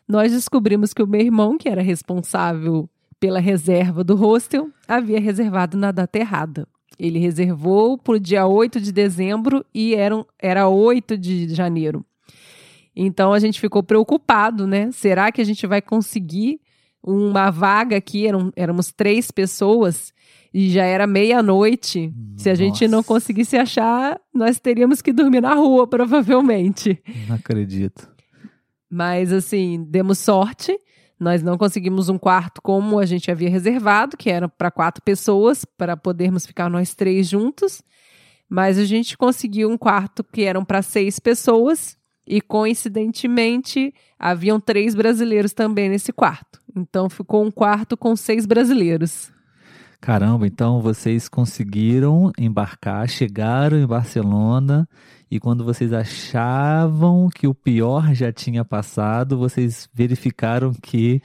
nós 0.08 0.32
descobrimos 0.32 0.94
que 0.94 1.01
o 1.01 1.08
meu 1.08 1.22
irmão, 1.22 1.58
que 1.58 1.68
era 1.68 1.82
responsável 1.82 2.88
pela 3.20 3.39
reserva 3.39 4.03
do 4.03 4.15
hostel, 4.15 4.70
havia 4.88 5.20
reservado 5.20 5.75
na 5.75 5.92
data 5.92 6.20
errada. 6.20 6.68
Ele 7.00 7.18
reservou 7.18 7.98
para 7.98 8.15
o 8.15 8.20
dia 8.20 8.46
8 8.46 8.80
de 8.80 8.92
dezembro 8.92 9.65
e 9.74 9.96
era, 9.96 10.24
era 10.38 10.68
8 10.68 11.18
de 11.18 11.53
janeiro. 11.56 12.06
Então 12.96 13.34
a 13.34 13.39
gente 13.39 13.60
ficou 13.60 13.82
preocupado, 13.82 14.68
né? 14.68 14.92
Será 14.92 15.32
que 15.32 15.42
a 15.42 15.44
gente 15.44 15.65
vai 15.65 15.82
conseguir 15.82 16.60
uma 17.03 17.51
vaga 17.51 17.98
aqui? 17.98 18.27
Eram, 18.27 18.51
éramos 18.55 18.91
três 18.91 19.29
pessoas 19.31 20.13
e 20.53 20.69
já 20.69 20.86
era 20.86 21.07
meia-noite. 21.07 22.13
Se 22.38 22.50
a 22.50 22.55
gente 22.55 22.88
não 22.88 23.01
conseguisse 23.01 23.57
achar, 23.57 24.19
nós 24.33 24.60
teríamos 24.60 25.01
que 25.01 25.12
dormir 25.12 25.41
na 25.41 25.55
rua, 25.55 25.88
provavelmente. 25.88 27.01
Não 27.27 27.36
acredito. 27.36 28.07
Mas 28.89 29.33
assim, 29.33 29.83
demos 29.89 30.19
sorte. 30.19 30.77
Nós 31.19 31.41
não 31.41 31.57
conseguimos 31.57 32.10
um 32.10 32.17
quarto 32.17 32.62
como 32.62 33.00
a 33.00 33.05
gente 33.05 33.31
havia 33.31 33.50
reservado, 33.50 34.17
que 34.17 34.29
era 34.29 34.48
para 34.48 34.69
quatro 34.69 35.01
pessoas, 35.01 35.65
para 35.65 35.95
podermos 35.95 36.45
ficar 36.45 36.69
nós 36.69 36.93
três 36.93 37.27
juntos. 37.27 37.81
Mas 38.48 38.77
a 38.77 38.86
gente 38.86 39.17
conseguiu 39.17 39.69
um 39.69 39.77
quarto 39.77 40.24
que 40.24 40.43
eram 40.43 40.63
para 40.63 40.81
seis 40.81 41.19
pessoas 41.19 41.98
e 42.27 42.42
coincidentemente 42.42 43.94
haviam 44.18 44.60
três 44.60 44.96
brasileiros 44.96 45.53
também 45.53 45.89
nesse 45.89 46.12
quarto. 46.13 46.62
Então 46.75 47.10
ficou 47.10 47.44
um 47.44 47.51
quarto 47.51 47.96
com 47.96 48.15
seis 48.15 48.46
brasileiros. 48.46 49.32
Caramba, 50.00 50.46
então 50.46 50.82
vocês 50.82 51.30
conseguiram 51.30 52.32
embarcar, 52.38 53.08
chegaram 53.08 53.77
em 53.77 53.86
Barcelona 53.86 54.88
e 55.32 55.39
quando 55.39 55.63
vocês 55.63 55.94
achavam 55.94 57.30
que 57.34 57.48
o 57.48 57.53
pior 57.53 58.13
já 58.13 58.32
tinha 58.32 58.65
passado, 58.65 59.38
vocês 59.38 59.89
verificaram 59.94 60.74
que 60.74 61.22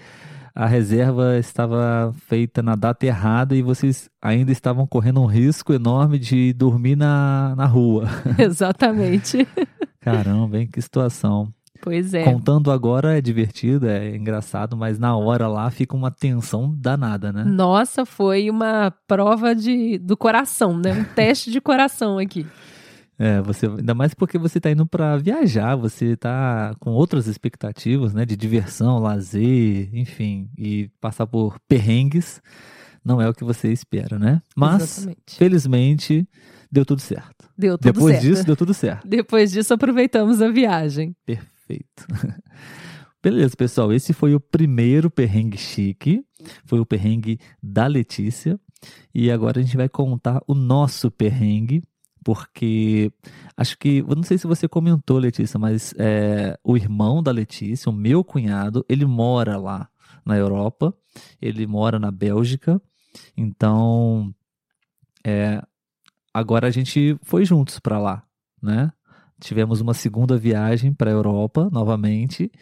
a 0.59 0.67
reserva 0.67 1.39
estava 1.39 2.13
feita 2.27 2.61
na 2.61 2.75
data 2.75 3.07
errada 3.07 3.55
e 3.55 3.63
vocês 3.63 4.11
ainda 4.21 4.51
estavam 4.51 4.89
correndo 4.89 5.23
um 5.23 5.27
risco 5.27 5.73
enorme 5.73 6.19
de 6.19 6.53
dormir 6.53 6.97
na, 6.97 7.55
na 7.57 7.65
rua. 7.65 8.09
Exatamente. 8.37 9.47
Caramba, 10.03 10.59
hein? 10.59 10.67
Que 10.67 10.83
situação. 10.83 11.47
Pois 11.81 12.13
é. 12.13 12.25
Contando 12.25 12.73
agora 12.73 13.17
é 13.17 13.21
divertido, 13.21 13.89
é 13.89 14.17
engraçado, 14.17 14.77
mas 14.77 14.99
na 14.99 15.17
hora 15.17 15.47
lá 15.47 15.71
fica 15.71 15.95
uma 15.95 16.11
tensão 16.11 16.75
danada, 16.77 17.33
né? 17.33 17.45
Nossa, 17.45 18.05
foi 18.05 18.51
uma 18.51 18.93
prova 19.07 19.55
de, 19.55 19.97
do 19.99 20.17
coração, 20.17 20.77
né? 20.77 20.93
Um 20.93 21.05
teste 21.05 21.53
de 21.53 21.61
coração 21.61 22.19
aqui. 22.19 22.45
É, 23.19 23.43
você, 23.43 23.67
ainda 23.67 23.95
mais 23.95 24.15
porque 24.15 24.39
você 24.39 24.59
está 24.59 24.71
indo 24.71 24.87
para 24.87 25.17
viajar, 25.17 25.75
você 25.75 26.13
está 26.13 26.75
com 26.79 26.91
outras 26.91 27.27
expectativas, 27.27 28.15
né, 28.15 28.25
de 28.25 28.37
diversão, 28.37 28.99
lazer, 28.99 29.91
enfim, 29.93 30.49
e 30.57 30.89
passar 31.01 31.27
por 31.27 31.59
perrengues 31.69 32.41
não 33.05 33.23
é 33.23 33.29
o 33.29 33.33
que 33.33 33.43
você 33.43 33.73
espera, 33.73 34.19
né? 34.19 34.43
Mas, 34.55 34.99
Exatamente. 34.99 35.37
felizmente, 35.37 36.29
deu 36.71 36.85
tudo 36.85 37.01
certo. 37.01 37.49
Deu 37.57 37.79
tudo 37.79 37.93
Depois 37.93 38.17
certo. 38.17 38.27
disso, 38.27 38.45
deu 38.45 38.57
tudo 38.57 38.75
certo. 38.75 39.09
Depois 39.09 39.51
disso, 39.51 39.73
aproveitamos 39.73 40.43
a 40.43 40.51
viagem. 40.51 41.17
Perfeito. 41.25 42.07
Beleza, 43.23 43.57
pessoal, 43.57 43.93
esse 43.93 44.13
foi 44.13 44.35
o 44.35 44.41
primeiro 44.41 45.11
perrengue 45.11 45.57
chique, 45.57 46.23
foi 46.65 46.79
o 46.79 46.87
perrengue 46.87 47.39
da 47.63 47.87
Letícia, 47.87 48.61
e 49.13 49.31
agora 49.31 49.59
a 49.59 49.63
gente 49.63 49.77
vai 49.77 49.89
contar 49.89 50.41
o 50.47 50.55
nosso 50.55 51.11
perrengue, 51.11 51.83
porque 52.29 53.11
acho 53.57 53.79
que, 53.79 54.03
não 54.03 54.23
sei 54.23 54.37
se 54.37 54.47
você 54.47 54.69
comentou, 54.69 55.17
Letícia, 55.17 55.59
mas 55.59 55.95
é, 55.97 56.59
o 56.63 56.77
irmão 56.77 57.23
da 57.23 57.31
Letícia, 57.31 57.89
o 57.89 57.93
meu 57.93 58.23
cunhado, 58.23 58.85
ele 58.87 59.07
mora 59.07 59.57
lá 59.57 59.89
na 60.27 60.37
Europa, 60.37 60.95
ele 61.41 61.67
mora 61.67 61.99
na 61.99 62.11
Bélgica, 62.11 62.83
então 63.35 64.31
é, 65.25 65.63
agora 66.35 66.67
a 66.67 66.71
gente 66.71 67.17
foi 67.23 67.47
juntos 67.47 67.81
para 67.81 67.99
lá, 67.99 68.23
né? 68.63 68.93
Tivemos 69.41 69.81
uma 69.81 69.95
segunda 69.95 70.37
viagem 70.37 70.93
para 70.93 71.11
a 71.11 71.15
Europa 71.15 71.71
novamente 71.73 72.53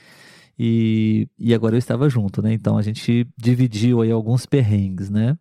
e, 0.57 1.29
e 1.37 1.53
agora 1.53 1.75
eu 1.75 1.81
estava 1.81 2.09
junto, 2.09 2.41
né? 2.41 2.53
Então 2.53 2.79
a 2.79 2.83
gente 2.83 3.27
dividiu 3.37 4.01
aí 4.01 4.13
alguns 4.13 4.47
perrengues, 4.47 5.11
né? 5.11 5.37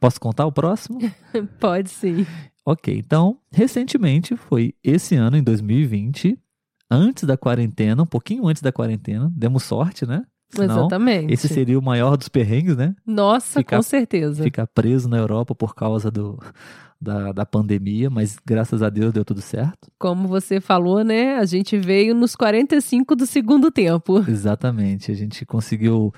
Posso 0.00 0.18
contar 0.18 0.46
o 0.46 0.52
próximo? 0.52 0.98
Pode 1.60 1.90
sim. 1.90 2.26
Ok, 2.64 2.96
então, 2.96 3.38
recentemente, 3.50 4.36
foi 4.36 4.74
esse 4.84 5.16
ano, 5.16 5.36
em 5.36 5.42
2020, 5.42 6.38
antes 6.90 7.24
da 7.24 7.36
quarentena, 7.36 8.02
um 8.02 8.06
pouquinho 8.06 8.46
antes 8.46 8.62
da 8.62 8.70
quarentena, 8.72 9.30
demos 9.34 9.64
sorte, 9.64 10.06
né? 10.06 10.22
Senão, 10.54 10.80
Exatamente. 10.80 11.32
esse 11.32 11.48
seria 11.48 11.78
o 11.78 11.82
maior 11.82 12.16
dos 12.16 12.28
perrengues, 12.28 12.76
né? 12.76 12.94
Nossa, 13.06 13.58
ficar- 13.60 13.76
com 13.76 13.82
certeza. 13.82 14.42
Ficar 14.42 14.66
preso 14.66 15.08
na 15.08 15.16
Europa 15.16 15.54
por 15.54 15.74
causa 15.74 16.10
do, 16.10 16.38
da, 17.00 17.32
da 17.32 17.46
pandemia, 17.46 18.10
mas 18.10 18.36
graças 18.44 18.82
a 18.82 18.90
Deus 18.90 19.12
deu 19.14 19.24
tudo 19.24 19.40
certo. 19.40 19.90
Como 19.98 20.28
você 20.28 20.60
falou, 20.60 21.02
né? 21.02 21.36
A 21.36 21.44
gente 21.46 21.78
veio 21.78 22.14
nos 22.14 22.36
45 22.36 23.16
do 23.16 23.26
segundo 23.26 23.70
tempo. 23.70 24.18
Exatamente, 24.28 25.10
a 25.10 25.14
gente 25.14 25.44
conseguiu 25.46 26.12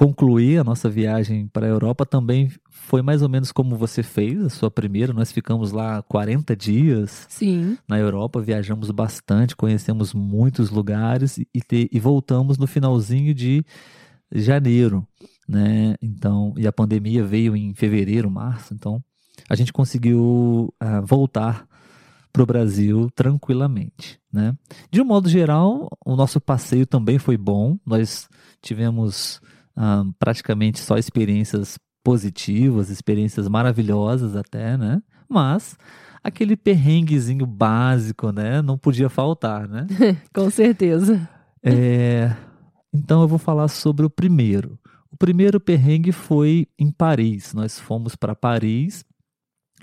concluir 0.00 0.56
a 0.58 0.64
nossa 0.64 0.88
viagem 0.88 1.46
para 1.48 1.66
a 1.66 1.68
Europa 1.68 2.06
também 2.06 2.50
foi 2.70 3.02
mais 3.02 3.20
ou 3.20 3.28
menos 3.28 3.52
como 3.52 3.76
você 3.76 4.02
fez, 4.02 4.42
a 4.42 4.48
sua 4.48 4.70
primeira. 4.70 5.12
Nós 5.12 5.30
ficamos 5.30 5.72
lá 5.72 6.02
40 6.04 6.56
dias 6.56 7.26
Sim, 7.28 7.76
na 7.86 7.98
Europa, 7.98 8.40
viajamos 8.40 8.90
bastante, 8.90 9.54
conhecemos 9.54 10.14
muitos 10.14 10.70
lugares 10.70 11.36
e, 11.36 11.60
te- 11.60 11.90
e 11.92 12.00
voltamos 12.00 12.56
no 12.56 12.66
finalzinho 12.66 13.34
de 13.34 13.62
janeiro, 14.32 15.06
né? 15.46 15.96
Então, 16.00 16.54
e 16.56 16.66
a 16.66 16.72
pandemia 16.72 17.22
veio 17.22 17.54
em 17.54 17.74
fevereiro, 17.74 18.30
março, 18.30 18.72
então 18.72 19.04
a 19.50 19.54
gente 19.54 19.70
conseguiu 19.70 20.72
ah, 20.80 21.02
voltar 21.02 21.68
para 22.32 22.42
o 22.42 22.46
Brasil 22.46 23.10
tranquilamente, 23.14 24.18
né? 24.32 24.56
De 24.90 25.02
um 25.02 25.04
modo 25.04 25.28
geral, 25.28 25.90
o 26.06 26.16
nosso 26.16 26.40
passeio 26.40 26.86
também 26.86 27.18
foi 27.18 27.36
bom. 27.36 27.76
Nós 27.84 28.30
tivemos 28.62 29.42
ah, 29.76 30.04
praticamente 30.18 30.80
só 30.80 30.96
experiências 30.98 31.78
positivas, 32.04 32.90
experiências 32.90 33.48
maravilhosas 33.48 34.36
até, 34.36 34.76
né? 34.76 35.02
Mas 35.28 35.76
aquele 36.22 36.56
perrenguezinho 36.56 37.46
básico, 37.46 38.32
né? 38.32 38.62
Não 38.62 38.78
podia 38.78 39.08
faltar, 39.08 39.68
né? 39.68 39.86
com 40.34 40.50
certeza. 40.50 41.28
É, 41.62 42.34
então 42.92 43.22
eu 43.22 43.28
vou 43.28 43.38
falar 43.38 43.68
sobre 43.68 44.04
o 44.06 44.10
primeiro. 44.10 44.78
O 45.10 45.16
primeiro 45.16 45.60
perrengue 45.60 46.12
foi 46.12 46.66
em 46.78 46.90
Paris. 46.90 47.52
Nós 47.54 47.78
fomos 47.78 48.14
para 48.16 48.34
Paris 48.34 49.04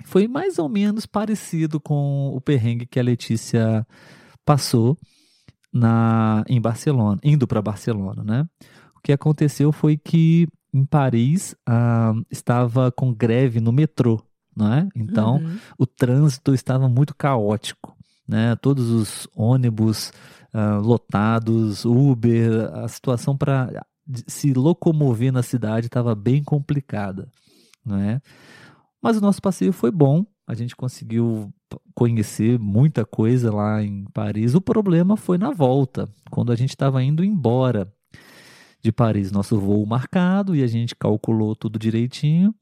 Foi 0.04 0.28
mais 0.28 0.58
ou 0.58 0.68
menos 0.68 1.06
parecido 1.06 1.80
com 1.80 2.30
o 2.34 2.40
perrengue 2.40 2.86
que 2.86 3.00
a 3.00 3.02
Letícia 3.02 3.86
passou 4.44 4.96
na 5.72 6.44
em 6.48 6.60
Barcelona, 6.60 7.20
indo 7.22 7.46
para 7.46 7.62
Barcelona, 7.62 8.24
né? 8.24 8.48
O 8.98 9.00
que 9.02 9.12
aconteceu 9.12 9.72
foi 9.72 9.96
que 9.96 10.46
em 10.74 10.84
Paris 10.84 11.54
ah, 11.66 12.12
estava 12.30 12.90
com 12.92 13.12
greve 13.14 13.60
no 13.60 13.72
metrô, 13.72 14.20
né? 14.56 14.88
Então 14.94 15.36
Uhum. 15.36 15.58
o 15.78 15.86
trânsito 15.86 16.52
estava 16.52 16.88
muito 16.88 17.14
caótico, 17.14 17.96
né? 18.26 18.54
Todos 18.56 18.90
os 18.90 19.28
ônibus 19.34 20.12
ah, 20.52 20.78
lotados, 20.78 21.84
Uber, 21.84 22.70
a 22.74 22.88
situação 22.88 23.36
para 23.36 23.70
se 24.26 24.52
locomover 24.52 25.32
na 25.32 25.42
cidade 25.42 25.86
estava 25.86 26.14
bem 26.14 26.42
complicada, 26.42 27.28
né? 27.84 28.20
Mas 29.00 29.16
o 29.16 29.20
nosso 29.20 29.40
passeio 29.40 29.72
foi 29.72 29.90
bom, 29.90 30.26
a 30.46 30.54
gente 30.54 30.74
conseguiu 30.74 31.52
conhecer 31.94 32.58
muita 32.58 33.04
coisa 33.04 33.54
lá 33.54 33.82
em 33.82 34.04
Paris. 34.12 34.54
O 34.54 34.60
problema 34.60 35.16
foi 35.16 35.38
na 35.38 35.50
volta, 35.50 36.08
quando 36.30 36.50
a 36.50 36.56
gente 36.56 36.70
estava 36.70 37.02
indo 37.02 37.22
embora 37.22 37.92
de 38.82 38.92
Paris, 38.92 39.30
nosso 39.32 39.58
voo 39.58 39.84
marcado 39.84 40.54
e 40.54 40.62
a 40.62 40.66
gente 40.66 40.94
calculou 40.94 41.54
tudo 41.56 41.78
direitinho. 41.78 42.54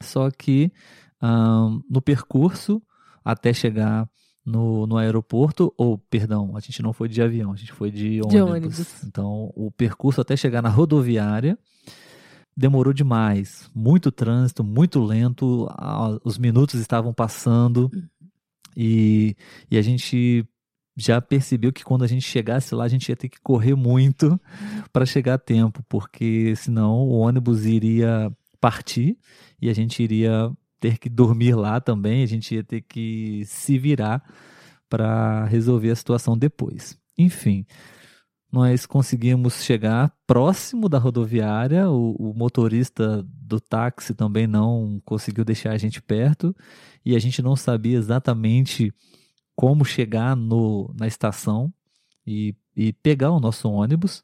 Só 0.00 0.30
que 0.30 0.72
ahn, 1.20 1.80
no 1.88 2.00
percurso 2.00 2.82
até 3.24 3.52
chegar 3.52 4.08
no, 4.44 4.86
no 4.86 4.96
aeroporto, 4.96 5.72
ou 5.76 5.98
perdão, 5.98 6.56
a 6.56 6.60
gente 6.60 6.82
não 6.82 6.92
foi 6.92 7.08
de 7.08 7.20
avião, 7.20 7.52
a 7.52 7.56
gente 7.56 7.72
foi 7.72 7.90
de 7.90 8.20
ônibus. 8.22 8.30
De 8.30 8.40
ônibus. 8.40 9.04
Então 9.04 9.52
o 9.54 9.70
percurso 9.70 10.20
até 10.20 10.36
chegar 10.36 10.62
na 10.62 10.68
rodoviária 10.68 11.58
demorou 12.56 12.92
demais, 12.92 13.70
muito 13.72 14.10
trânsito, 14.10 14.64
muito 14.64 14.98
lento, 15.00 15.68
os 16.24 16.38
minutos 16.38 16.80
estavam 16.80 17.14
passando 17.14 17.88
e, 18.76 19.36
e 19.70 19.78
a 19.78 19.82
gente 19.82 20.44
já 20.98 21.20
percebeu 21.20 21.72
que 21.72 21.84
quando 21.84 22.02
a 22.02 22.08
gente 22.08 22.26
chegasse 22.26 22.74
lá 22.74 22.84
a 22.84 22.88
gente 22.88 23.08
ia 23.08 23.16
ter 23.16 23.28
que 23.28 23.40
correr 23.40 23.76
muito 23.76 24.38
para 24.92 25.06
chegar 25.06 25.34
a 25.34 25.38
tempo, 25.38 25.80
porque 25.88 26.54
senão 26.56 26.96
o 27.06 27.18
ônibus 27.18 27.64
iria 27.64 28.32
partir 28.60 29.16
e 29.62 29.70
a 29.70 29.72
gente 29.72 30.02
iria 30.02 30.50
ter 30.80 30.98
que 30.98 31.08
dormir 31.08 31.54
lá 31.54 31.80
também, 31.80 32.24
a 32.24 32.26
gente 32.26 32.52
ia 32.52 32.64
ter 32.64 32.80
que 32.80 33.44
se 33.46 33.78
virar 33.78 34.22
para 34.88 35.44
resolver 35.44 35.90
a 35.90 35.96
situação 35.96 36.36
depois. 36.36 36.98
Enfim, 37.16 37.64
nós 38.50 38.84
conseguimos 38.84 39.62
chegar 39.62 40.12
próximo 40.26 40.88
da 40.88 40.98
rodoviária, 40.98 41.88
o, 41.88 42.16
o 42.18 42.34
motorista 42.34 43.24
do 43.24 43.60
táxi 43.60 44.14
também 44.14 44.48
não 44.48 45.00
conseguiu 45.04 45.44
deixar 45.44 45.72
a 45.72 45.78
gente 45.78 46.02
perto 46.02 46.54
e 47.04 47.14
a 47.14 47.18
gente 47.20 47.40
não 47.40 47.54
sabia 47.54 47.96
exatamente 47.96 48.92
como 49.58 49.84
chegar 49.84 50.36
no, 50.36 50.94
na 50.96 51.08
estação 51.08 51.72
e, 52.24 52.54
e 52.76 52.92
pegar 52.92 53.32
o 53.32 53.40
nosso 53.40 53.68
ônibus. 53.68 54.22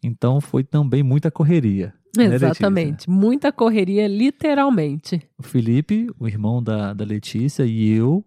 Então 0.00 0.40
foi 0.40 0.62
também 0.62 1.02
muita 1.02 1.32
correria. 1.32 1.92
né? 2.16 2.26
Exatamente. 2.32 3.10
Muita 3.10 3.50
correria, 3.50 4.06
literalmente. 4.06 5.20
O 5.36 5.42
Felipe, 5.42 6.06
o 6.16 6.28
irmão 6.28 6.62
da, 6.62 6.92
da 6.94 7.04
Letícia, 7.04 7.64
e 7.66 7.88
eu, 7.88 8.24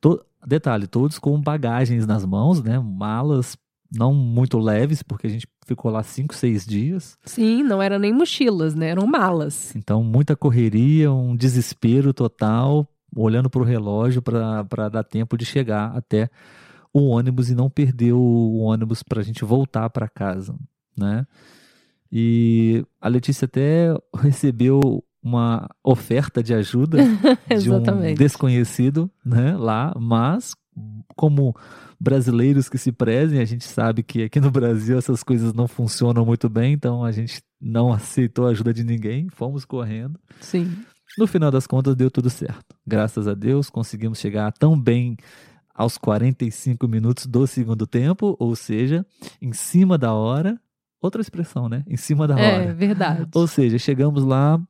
to- 0.00 0.24
detalhe, 0.46 0.86
todos 0.86 1.18
com 1.18 1.38
bagagens 1.38 2.06
nas 2.06 2.24
mãos, 2.24 2.62
né? 2.62 2.78
Malas 2.78 3.58
não 3.94 4.14
muito 4.14 4.58
leves, 4.58 5.02
porque 5.02 5.26
a 5.26 5.30
gente 5.30 5.46
ficou 5.66 5.90
lá 5.90 6.02
cinco, 6.02 6.34
seis 6.34 6.64
dias. 6.64 7.18
Sim, 7.26 7.62
não 7.62 7.82
eram 7.82 7.98
nem 7.98 8.12
mochilas, 8.14 8.74
né? 8.74 8.88
Eram 8.88 9.06
malas. 9.06 9.76
Então, 9.76 10.02
muita 10.02 10.34
correria, 10.34 11.12
um 11.12 11.36
desespero 11.36 12.14
total, 12.14 12.88
olhando 13.14 13.50
para 13.50 13.60
o 13.60 13.64
relógio 13.64 14.22
para 14.22 14.88
dar 14.88 15.04
tempo 15.04 15.36
de 15.36 15.44
chegar 15.44 15.96
até 15.96 16.28
o 16.92 17.08
ônibus 17.08 17.50
e 17.50 17.54
não 17.54 17.70
perder 17.70 18.12
o 18.12 18.56
ônibus 18.58 19.02
para 19.02 19.20
a 19.20 19.24
gente 19.24 19.44
voltar 19.44 19.88
para 19.90 20.08
casa, 20.08 20.54
né? 20.96 21.26
E 22.12 22.84
a 23.00 23.08
Letícia 23.08 23.44
até 23.44 23.94
recebeu 24.16 25.04
uma 25.22 25.68
oferta 25.84 26.42
de 26.42 26.52
ajuda 26.54 26.98
de 27.60 27.70
um 27.70 28.14
desconhecido, 28.14 29.10
né, 29.24 29.56
lá, 29.56 29.94
mas 29.96 30.54
como 31.14 31.54
brasileiros 32.00 32.68
que 32.68 32.78
se 32.78 32.90
prezem, 32.90 33.40
a 33.40 33.44
gente 33.44 33.64
sabe 33.64 34.02
que 34.02 34.24
aqui 34.24 34.40
no 34.40 34.50
Brasil 34.50 34.96
essas 34.96 35.22
coisas 35.22 35.52
não 35.52 35.68
funcionam 35.68 36.24
muito 36.24 36.48
bem, 36.48 36.72
então 36.72 37.04
a 37.04 37.12
gente 37.12 37.42
não 37.60 37.92
aceitou 37.92 38.46
a 38.46 38.50
ajuda 38.50 38.72
de 38.72 38.82
ninguém, 38.82 39.28
fomos 39.28 39.64
correndo. 39.64 40.18
Sim. 40.40 40.74
No 41.18 41.26
final 41.26 41.50
das 41.50 41.66
contas 41.66 41.94
deu 41.96 42.10
tudo 42.10 42.30
certo. 42.30 42.74
Graças 42.86 43.26
a 43.28 43.34
Deus 43.34 43.68
conseguimos 43.68 44.18
chegar 44.18 44.52
tão 44.52 44.78
bem 44.80 45.16
aos 45.74 45.96
45 45.98 46.86
minutos 46.88 47.26
do 47.26 47.46
segundo 47.46 47.86
tempo, 47.86 48.36
ou 48.38 48.54
seja, 48.56 49.04
em 49.40 49.52
cima 49.52 49.96
da 49.98 50.12
hora. 50.14 50.60
Outra 51.02 51.20
expressão, 51.22 51.68
né? 51.68 51.82
Em 51.88 51.96
cima 51.96 52.26
da 52.28 52.38
É, 52.38 52.60
hora. 52.64 52.74
verdade. 52.74 53.30
Ou 53.34 53.46
seja, 53.46 53.78
chegamos 53.78 54.22
lá 54.22 54.60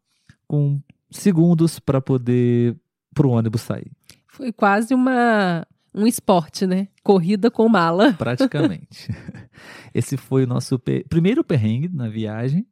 com 0.46 0.80
segundos 1.10 1.80
para 1.80 2.00
poder 2.00 2.76
pro 3.12 3.30
ônibus 3.30 3.62
sair, 3.62 3.90
Foi 4.28 4.52
quase 4.52 4.94
uma 4.94 5.66
um 5.92 6.06
esporte, 6.06 6.64
né? 6.68 6.86
Corrida 7.02 7.50
com 7.50 7.68
mala. 7.68 8.12
praticamente. 8.18 9.12
Esse 9.92 10.16
foi 10.16 10.44
o 10.44 10.46
nosso 10.46 10.78
pe- 10.78 11.04
primeiro 11.08 11.42
perrengue 11.42 11.88
na 11.88 12.08
viagem. 12.08 12.64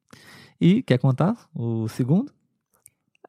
E 0.60 0.82
quer 0.84 0.98
contar 0.98 1.36
o 1.52 1.88
segundo 1.88 2.32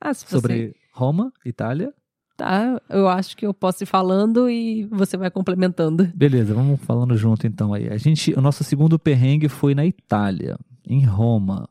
Ah, 0.01 0.13
você 0.13 0.25
sobre 0.27 0.75
Roma, 0.93 1.31
Itália? 1.45 1.93
tá, 2.39 2.81
eu 2.89 3.09
acho 3.09 3.35
que 3.35 3.45
eu 3.45 3.53
posso 3.53 3.83
ir 3.83 3.85
falando 3.85 4.49
e 4.49 4.85
você 4.85 5.17
vai 5.17 5.29
complementando. 5.29 6.09
Beleza, 6.15 6.53
vamos 6.53 6.79
falando 6.79 7.15
junto 7.17 7.45
então 7.45 7.73
aí. 7.73 7.89
A 7.89 7.97
gente, 7.97 8.33
o 8.33 8.41
nosso 8.41 8.63
segundo 8.63 8.97
perrengue 8.97 9.49
foi 9.49 9.75
na 9.75 9.85
Itália, 9.85 10.57
em 10.87 11.03
Roma. 11.03 11.67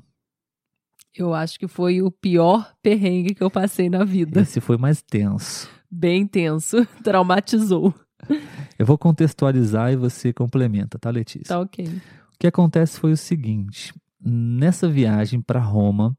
Eu 1.17 1.33
acho 1.33 1.59
que 1.59 1.67
foi 1.67 2.03
o 2.03 2.11
pior 2.11 2.75
perrengue 2.83 3.35
que 3.35 3.43
eu 3.43 3.51
passei 3.51 3.89
na 3.89 4.05
vida. 4.05 4.43
Esse 4.43 4.61
foi 4.61 4.77
mais 4.77 5.03
tenso. 5.03 5.71
Bem 5.91 6.27
tenso, 6.27 6.87
traumatizou. 7.03 7.95
Eu 8.79 8.85
vou 8.85 8.99
contextualizar 8.99 9.91
e 9.91 9.97
você 9.97 10.35
complementa, 10.35 10.99
tá, 10.99 11.09
Letícia? 11.09 11.49
Tá 11.49 11.61
ok. 11.61 11.87
O 11.87 12.39
que 12.39 12.47
acontece 12.47 13.01
foi 13.01 13.11
o 13.11 13.17
seguinte: 13.17 13.95
nessa 14.23 14.87
viagem 14.87 15.41
para 15.41 15.61
Roma, 15.61 16.15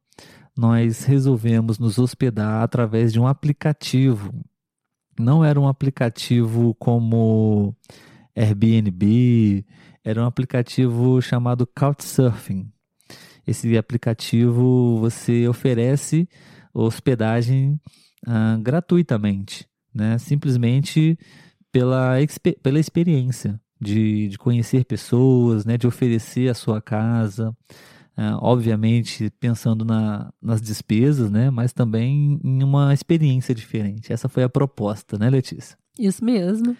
nós 0.59 1.05
resolvemos 1.05 1.79
nos 1.79 1.97
hospedar 1.97 2.61
através 2.63 3.13
de 3.13 3.19
um 3.19 3.25
aplicativo. 3.25 4.33
Não 5.17 5.43
era 5.43 5.57
um 5.57 5.69
aplicativo 5.69 6.75
como 6.75 7.73
Airbnb, 8.35 9.65
era 10.03 10.21
um 10.21 10.25
aplicativo 10.25 11.21
chamado 11.21 11.65
Couchsurfing. 11.65 12.69
Esse 13.47 13.77
aplicativo 13.77 14.99
você 14.99 15.47
oferece 15.47 16.27
hospedagem 16.73 17.79
ah, 18.27 18.59
gratuitamente, 18.61 19.65
né? 19.95 20.17
Simplesmente 20.17 21.17
pela, 21.71 22.15
pela 22.61 22.79
experiência 22.79 23.57
de, 23.79 24.27
de 24.27 24.37
conhecer 24.37 24.83
pessoas, 24.83 25.63
né? 25.63 25.77
De 25.77 25.87
oferecer 25.87 26.49
a 26.49 26.53
sua 26.53 26.81
casa, 26.81 27.55
obviamente 28.41 29.31
pensando 29.39 29.85
na, 29.85 30.31
nas 30.41 30.61
despesas, 30.61 31.31
né? 31.31 31.49
Mas 31.49 31.71
também 31.71 32.39
em 32.43 32.63
uma 32.63 32.93
experiência 32.93 33.55
diferente. 33.55 34.11
Essa 34.11 34.27
foi 34.27 34.43
a 34.43 34.49
proposta, 34.49 35.17
né, 35.17 35.29
Letícia? 35.29 35.77
Isso 35.97 36.23
mesmo. 36.23 36.75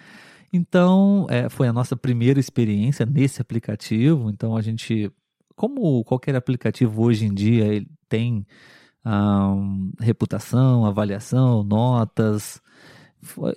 Então, 0.52 1.28
é, 1.30 1.48
foi 1.48 1.68
a 1.68 1.74
nossa 1.74 1.96
primeira 1.96 2.40
experiência 2.40 3.06
nesse 3.06 3.42
aplicativo. 3.42 4.30
Então, 4.30 4.58
a 4.58 4.62
gente, 4.62 5.12
como 5.56 6.04
qualquer 6.04 6.36
aplicativo 6.36 7.04
hoje 7.04 7.26
em 7.26 7.34
dia, 7.34 7.66
ele 7.66 7.88
tem 8.08 8.46
ah, 9.06 9.56
reputação, 10.00 10.86
avaliação, 10.86 11.64
notas. 11.64 12.62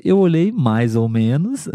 Eu 0.05 0.19
olhei 0.19 0.53
mais 0.53 0.95
ou 0.97 1.09
menos 1.09 1.69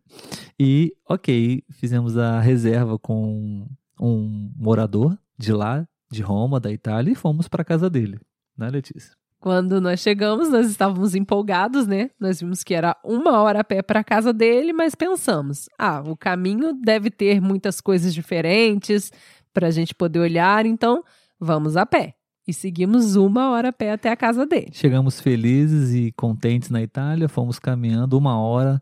e, 0.58 0.92
ok, 1.08 1.62
fizemos 1.70 2.18
a 2.18 2.40
reserva 2.40 2.98
com 2.98 3.66
um 4.00 4.52
morador 4.56 5.16
de 5.38 5.52
lá, 5.52 5.86
de 6.10 6.22
Roma, 6.22 6.60
da 6.60 6.70
Itália, 6.70 7.12
e 7.12 7.14
fomos 7.14 7.48
para 7.48 7.64
casa 7.64 7.90
dele, 7.90 8.18
né, 8.56 8.68
Letícia? 8.68 9.12
Quando 9.38 9.80
nós 9.80 10.00
chegamos, 10.00 10.48
nós 10.48 10.68
estávamos 10.68 11.14
empolgados, 11.14 11.86
né? 11.86 12.10
Nós 12.18 12.40
vimos 12.40 12.64
que 12.64 12.74
era 12.74 12.96
uma 13.04 13.40
hora 13.40 13.60
a 13.60 13.64
pé 13.64 13.82
para 13.82 14.00
a 14.00 14.04
casa 14.04 14.32
dele, 14.32 14.72
mas 14.72 14.94
pensamos: 14.94 15.68
ah, 15.78 16.02
o 16.04 16.16
caminho 16.16 16.72
deve 16.72 17.10
ter 17.10 17.40
muitas 17.40 17.80
coisas 17.80 18.14
diferentes 18.14 19.12
para 19.52 19.68
a 19.68 19.70
gente 19.70 19.94
poder 19.94 20.20
olhar, 20.20 20.66
então 20.66 21.04
vamos 21.38 21.76
a 21.76 21.84
pé. 21.84 22.14
E 22.48 22.52
seguimos 22.52 23.16
uma 23.16 23.50
hora 23.50 23.68
a 23.68 23.72
pé 23.72 23.92
até 23.92 24.08
a 24.08 24.16
casa 24.16 24.46
dele. 24.46 24.70
Chegamos 24.72 25.20
felizes 25.20 25.92
e 25.92 26.12
contentes 26.12 26.70
na 26.70 26.80
Itália, 26.80 27.28
fomos 27.28 27.58
caminhando 27.58 28.16
uma 28.16 28.40
hora 28.40 28.80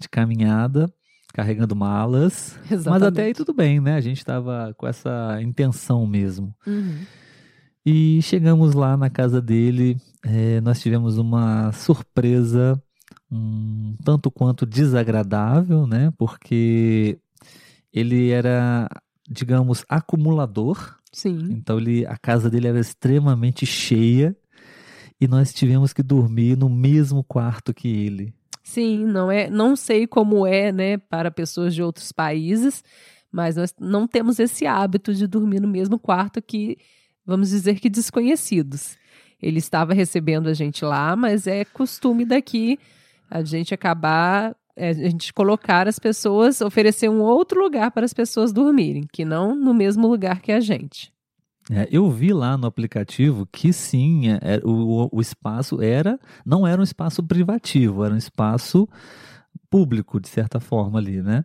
de 0.00 0.08
caminhada, 0.08 0.92
carregando 1.32 1.74
malas. 1.74 2.58
Exatamente. 2.70 2.88
Mas 2.88 3.02
até 3.02 3.24
aí 3.24 3.34
tudo 3.34 3.52
bem, 3.52 3.80
né? 3.80 3.94
A 3.94 4.00
gente 4.00 4.18
estava 4.18 4.74
com 4.76 4.86
essa 4.86 5.38
intenção 5.42 6.06
mesmo. 6.06 6.54
Uhum. 6.66 6.98
E 7.84 8.22
chegamos 8.22 8.74
lá 8.74 8.96
na 8.96 9.10
casa 9.10 9.42
dele, 9.42 9.96
é, 10.24 10.60
nós 10.60 10.80
tivemos 10.80 11.18
uma 11.18 11.72
surpresa 11.72 12.80
um 13.30 13.96
tanto 14.04 14.30
quanto 14.30 14.66
desagradável, 14.66 15.86
né? 15.86 16.12
Porque 16.18 17.18
ele 17.92 18.30
era, 18.30 18.88
digamos, 19.28 19.84
acumulador. 19.88 20.96
Sim. 21.12 21.48
Então 21.50 21.78
ele, 21.78 22.06
a 22.06 22.16
casa 22.16 22.50
dele 22.50 22.68
era 22.68 22.78
extremamente 22.78 23.64
cheia 23.64 24.36
e 25.20 25.26
nós 25.26 25.52
tivemos 25.52 25.92
que 25.92 26.02
dormir 26.02 26.56
no 26.56 26.68
mesmo 26.68 27.24
quarto 27.24 27.72
que 27.72 27.88
ele. 27.88 28.34
Sim, 28.72 29.04
não 29.04 29.30
é, 29.30 29.50
não 29.50 29.76
sei 29.76 30.06
como 30.06 30.46
é, 30.46 30.72
né, 30.72 30.96
para 30.96 31.30
pessoas 31.30 31.74
de 31.74 31.82
outros 31.82 32.10
países, 32.10 32.82
mas 33.30 33.54
nós 33.54 33.74
não 33.78 34.06
temos 34.06 34.38
esse 34.38 34.66
hábito 34.66 35.12
de 35.12 35.26
dormir 35.26 35.60
no 35.60 35.68
mesmo 35.68 35.98
quarto 35.98 36.40
que, 36.40 36.78
vamos 37.26 37.50
dizer 37.50 37.78
que 37.78 37.90
desconhecidos. 37.90 38.96
Ele 39.42 39.58
estava 39.58 39.92
recebendo 39.92 40.48
a 40.48 40.54
gente 40.54 40.86
lá, 40.86 41.14
mas 41.14 41.46
é 41.46 41.66
costume 41.66 42.24
daqui 42.24 42.78
a 43.30 43.44
gente 43.44 43.74
acabar, 43.74 44.56
é, 44.74 44.88
a 44.88 44.94
gente 44.94 45.34
colocar 45.34 45.86
as 45.86 45.98
pessoas, 45.98 46.62
oferecer 46.62 47.10
um 47.10 47.20
outro 47.20 47.60
lugar 47.60 47.90
para 47.90 48.06
as 48.06 48.14
pessoas 48.14 48.54
dormirem, 48.54 49.06
que 49.12 49.22
não 49.22 49.54
no 49.54 49.74
mesmo 49.74 50.08
lugar 50.08 50.40
que 50.40 50.50
a 50.50 50.60
gente. 50.60 51.12
É, 51.70 51.88
eu 51.90 52.10
vi 52.10 52.32
lá 52.32 52.56
no 52.56 52.66
aplicativo 52.66 53.46
que 53.46 53.72
sim, 53.72 54.28
é, 54.28 54.38
é, 54.42 54.60
o, 54.64 55.08
o 55.12 55.20
espaço 55.20 55.80
era, 55.80 56.18
não 56.44 56.66
era 56.66 56.80
um 56.80 56.84
espaço 56.84 57.22
privativo, 57.22 58.04
era 58.04 58.14
um 58.14 58.18
espaço 58.18 58.88
público, 59.70 60.20
de 60.20 60.28
certa 60.28 60.58
forma 60.58 60.98
ali, 60.98 61.22
né? 61.22 61.44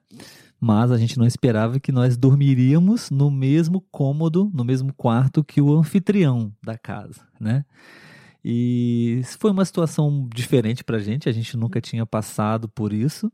Mas 0.60 0.92
a 0.92 0.98
gente 0.98 1.20
não 1.20 1.26
esperava 1.26 1.80
que 1.80 1.92
nós 1.92 2.18
dormiríamos 2.18 3.12
no 3.12 3.30
mesmo 3.30 3.80
cômodo, 3.92 4.50
no 4.54 4.66
mesmo 4.66 4.92
quarto 4.92 5.44
que 5.44 5.62
o 5.62 5.72
anfitrião 5.78 6.52
da 6.64 6.78
casa, 6.78 7.22
né? 7.40 7.64
E 8.44 9.22
foi 9.40 9.52
uma 9.52 9.66
situação 9.66 10.28
diferente 10.34 10.84
pra 10.84 11.00
gente, 11.00 11.30
a 11.30 11.32
gente 11.32 11.56
nunca 11.56 11.80
tinha 11.80 12.06
passado 12.06 12.68
por 12.68 12.92
isso. 12.92 13.32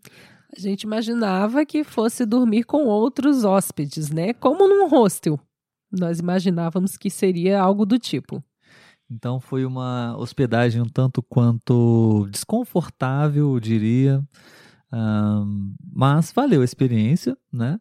A 0.55 0.59
gente 0.59 0.83
imaginava 0.83 1.65
que 1.65 1.83
fosse 1.83 2.25
dormir 2.25 2.63
com 2.63 2.85
outros 2.85 3.43
hóspedes, 3.43 4.09
né? 4.09 4.33
Como 4.33 4.67
num 4.67 4.87
hostel. 4.87 5.39
Nós 5.97 6.19
imaginávamos 6.19 6.97
que 6.97 7.09
seria 7.09 7.61
algo 7.61 7.85
do 7.85 7.99
tipo. 7.99 8.43
Então 9.09 9.39
foi 9.39 9.65
uma 9.65 10.15
hospedagem 10.17 10.81
um 10.81 10.89
tanto 10.89 11.21
quanto 11.21 12.27
desconfortável, 12.31 13.53
eu 13.53 13.59
diria. 13.59 14.23
Um, 14.91 15.73
mas 15.93 16.31
valeu 16.31 16.61
a 16.61 16.65
experiência, 16.65 17.37
né? 17.51 17.79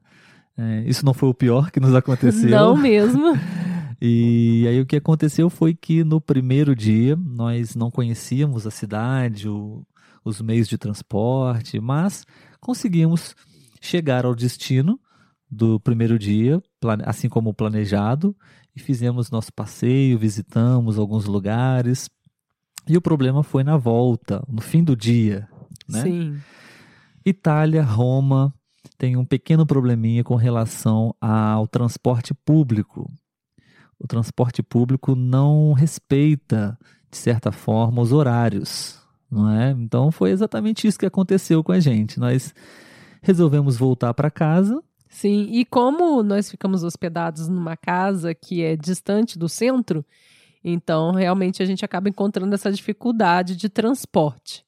É, 0.56 0.84
isso 0.86 1.04
não 1.04 1.14
foi 1.14 1.28
o 1.28 1.34
pior 1.34 1.70
que 1.70 1.80
nos 1.80 1.94
aconteceu. 1.94 2.50
Não 2.50 2.76
mesmo. 2.76 3.34
e 4.00 4.66
aí 4.68 4.80
o 4.80 4.86
que 4.86 4.96
aconteceu 4.96 5.48
foi 5.48 5.74
que 5.74 6.04
no 6.04 6.20
primeiro 6.20 6.76
dia 6.76 7.16
nós 7.16 7.74
não 7.74 7.90
conhecíamos 7.90 8.66
a 8.66 8.70
cidade, 8.70 9.48
o, 9.48 9.86
os 10.24 10.40
meios 10.42 10.68
de 10.68 10.76
transporte, 10.76 11.80
mas 11.80 12.26
conseguimos 12.60 13.34
chegar 13.80 14.26
ao 14.26 14.34
destino 14.34 15.00
do 15.52 15.78
primeiro 15.78 16.18
dia, 16.18 16.62
assim 17.04 17.28
como 17.28 17.52
planejado, 17.52 18.34
e 18.74 18.80
fizemos 18.80 19.30
nosso 19.30 19.52
passeio, 19.52 20.18
visitamos 20.18 20.98
alguns 20.98 21.26
lugares. 21.26 22.08
E 22.88 22.96
o 22.96 23.02
problema 23.02 23.42
foi 23.42 23.62
na 23.62 23.76
volta, 23.76 24.42
no 24.48 24.62
fim 24.62 24.82
do 24.82 24.96
dia, 24.96 25.46
né? 25.86 26.02
Sim. 26.02 26.40
Itália, 27.24 27.82
Roma, 27.82 28.52
tem 28.96 29.14
um 29.14 29.26
pequeno 29.26 29.66
probleminha 29.66 30.24
com 30.24 30.36
relação 30.36 31.14
ao 31.20 31.68
transporte 31.68 32.32
público. 32.32 33.12
O 34.00 34.06
transporte 34.06 34.62
público 34.62 35.14
não 35.14 35.74
respeita, 35.74 36.78
de 37.10 37.18
certa 37.18 37.52
forma, 37.52 38.00
os 38.00 38.10
horários, 38.10 38.98
não 39.30 39.50
é? 39.50 39.70
Então 39.72 40.10
foi 40.10 40.30
exatamente 40.30 40.88
isso 40.88 40.98
que 40.98 41.06
aconteceu 41.06 41.62
com 41.62 41.72
a 41.72 41.78
gente. 41.78 42.18
Nós 42.18 42.54
resolvemos 43.20 43.76
voltar 43.76 44.14
para 44.14 44.30
casa 44.30 44.82
Sim, 45.12 45.46
e 45.52 45.66
como 45.66 46.22
nós 46.22 46.50
ficamos 46.50 46.82
hospedados 46.82 47.46
numa 47.46 47.76
casa 47.76 48.34
que 48.34 48.62
é 48.62 48.74
distante 48.74 49.38
do 49.38 49.46
centro, 49.46 50.04
então 50.64 51.12
realmente 51.12 51.62
a 51.62 51.66
gente 51.66 51.84
acaba 51.84 52.08
encontrando 52.08 52.54
essa 52.54 52.72
dificuldade 52.72 53.54
de 53.54 53.68
transporte. 53.68 54.64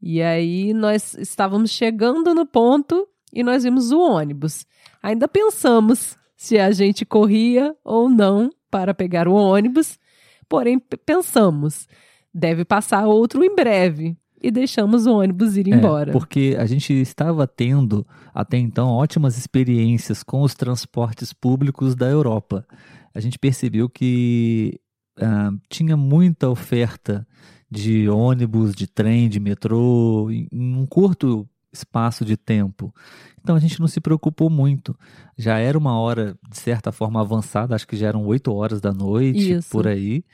E 0.00 0.20
aí 0.20 0.74
nós 0.74 1.14
estávamos 1.14 1.70
chegando 1.70 2.34
no 2.34 2.44
ponto 2.44 3.08
e 3.32 3.42
nós 3.42 3.64
vimos 3.64 3.90
o 3.90 4.00
ônibus. 4.00 4.66
Ainda 5.02 5.26
pensamos 5.26 6.14
se 6.36 6.58
a 6.58 6.70
gente 6.72 7.06
corria 7.06 7.74
ou 7.82 8.08
não 8.10 8.50
para 8.70 8.92
pegar 8.92 9.26
o 9.26 9.34
ônibus, 9.34 9.98
porém 10.46 10.78
pensamos, 10.78 11.88
deve 12.34 12.66
passar 12.66 13.06
outro 13.06 13.42
em 13.42 13.54
breve 13.54 14.14
e 14.42 14.50
deixamos 14.50 15.06
o 15.06 15.18
ônibus 15.18 15.56
ir 15.56 15.68
é, 15.68 15.76
embora. 15.76 16.12
Porque 16.12 16.56
a 16.58 16.66
gente 16.66 16.92
estava 16.92 17.46
tendo 17.46 18.06
até 18.34 18.56
então 18.56 18.88
ótimas 18.88 19.36
experiências 19.36 20.22
com 20.22 20.42
os 20.42 20.54
transportes 20.54 21.32
públicos 21.32 21.94
da 21.94 22.06
Europa. 22.06 22.66
A 23.14 23.20
gente 23.20 23.38
percebeu 23.38 23.88
que 23.88 24.80
uh, 25.18 25.58
tinha 25.68 25.96
muita 25.96 26.48
oferta 26.48 27.26
de 27.70 28.08
ônibus, 28.08 28.74
de 28.74 28.86
trem, 28.86 29.28
de 29.28 29.38
metrô, 29.38 30.30
em 30.30 30.48
um 30.52 30.86
curto 30.86 31.48
espaço 31.72 32.24
de 32.24 32.36
tempo. 32.36 32.92
Então 33.40 33.54
a 33.54 33.60
gente 33.60 33.78
não 33.78 33.86
se 33.86 34.00
preocupou 34.00 34.50
muito. 34.50 34.96
Já 35.36 35.58
era 35.58 35.78
uma 35.78 35.98
hora, 35.98 36.36
de 36.50 36.58
certa 36.58 36.90
forma, 36.90 37.20
avançada, 37.20 37.74
acho 37.74 37.86
que 37.86 37.96
já 37.96 38.08
eram 38.08 38.26
8 38.26 38.52
horas 38.52 38.80
da 38.80 38.92
noite, 38.92 39.52
Isso. 39.52 39.70
por 39.70 39.86
aí. 39.86 40.24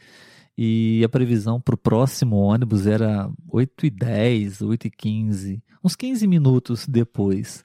E 0.57 1.03
a 1.05 1.09
previsão 1.09 1.61
para 1.61 1.75
o 1.75 1.79
próximo 1.79 2.37
ônibus 2.37 2.87
era 2.87 3.31
8 3.49 3.87
e 3.87 3.91
10, 3.91 4.63
8 4.63 4.87
e 4.87 4.91
15, 4.91 5.63
uns 5.85 5.95
15 5.95 6.27
minutos 6.27 6.87
depois. 6.87 7.65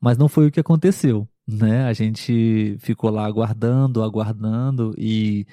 Mas 0.00 0.16
não 0.16 0.28
foi 0.28 0.46
o 0.46 0.50
que 0.50 0.60
aconteceu, 0.60 1.28
né? 1.46 1.84
A 1.84 1.92
gente 1.92 2.76
ficou 2.80 3.10
lá 3.10 3.26
aguardando, 3.26 4.02
aguardando 4.02 4.94
e 4.96 5.46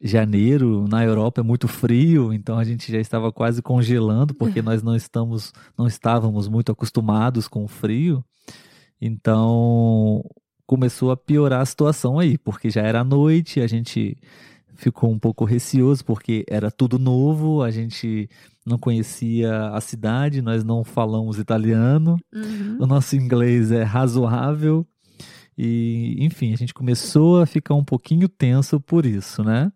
janeiro 0.00 0.86
na 0.88 1.04
Europa 1.04 1.40
é 1.40 1.44
muito 1.44 1.66
frio, 1.66 2.32
então 2.32 2.56
a 2.56 2.62
gente 2.62 2.92
já 2.92 3.00
estava 3.00 3.32
quase 3.32 3.60
congelando 3.60 4.32
porque 4.32 4.62
nós 4.62 4.80
não 4.80 4.94
estamos, 4.94 5.52
não 5.76 5.88
estávamos 5.88 6.46
muito 6.46 6.70
acostumados 6.70 7.48
com 7.48 7.64
o 7.64 7.68
frio. 7.68 8.24
Então 9.00 10.24
começou 10.66 11.10
a 11.10 11.16
piorar 11.16 11.62
a 11.62 11.66
situação 11.66 12.18
aí, 12.18 12.38
porque 12.38 12.70
já 12.70 12.82
era 12.82 13.02
noite, 13.02 13.60
a 13.60 13.66
gente 13.66 14.16
ficou 14.78 15.10
um 15.10 15.18
pouco 15.18 15.44
receoso 15.44 16.04
porque 16.04 16.46
era 16.48 16.70
tudo 16.70 16.98
novo, 16.98 17.62
a 17.62 17.70
gente 17.70 18.30
não 18.64 18.78
conhecia 18.78 19.70
a 19.70 19.80
cidade, 19.80 20.40
nós 20.40 20.62
não 20.62 20.84
falamos 20.84 21.38
italiano, 21.38 22.16
uhum. 22.32 22.78
o 22.80 22.86
nosso 22.86 23.16
inglês 23.16 23.72
é 23.72 23.82
razoável 23.82 24.86
e, 25.56 26.16
enfim, 26.20 26.52
a 26.52 26.56
gente 26.56 26.72
começou 26.72 27.42
a 27.42 27.46
ficar 27.46 27.74
um 27.74 27.84
pouquinho 27.84 28.28
tenso 28.28 28.78
por 28.78 29.04
isso, 29.04 29.42
né? 29.42 29.72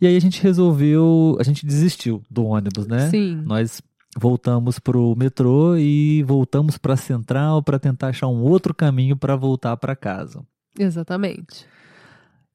E 0.00 0.06
aí 0.06 0.16
a 0.16 0.20
gente 0.20 0.42
resolveu, 0.42 1.36
a 1.38 1.44
gente 1.44 1.64
desistiu 1.64 2.22
do 2.28 2.44
ônibus, 2.44 2.88
né? 2.88 3.08
Sim. 3.10 3.36
Nós 3.46 3.80
voltamos 4.18 4.80
pro 4.80 5.14
metrô 5.16 5.76
e 5.76 6.24
voltamos 6.24 6.76
para 6.76 6.94
a 6.94 6.96
central 6.96 7.62
para 7.62 7.78
tentar 7.78 8.08
achar 8.08 8.26
um 8.26 8.42
outro 8.42 8.74
caminho 8.74 9.16
para 9.16 9.36
voltar 9.36 9.76
para 9.76 9.94
casa. 9.94 10.44
Exatamente. 10.76 11.66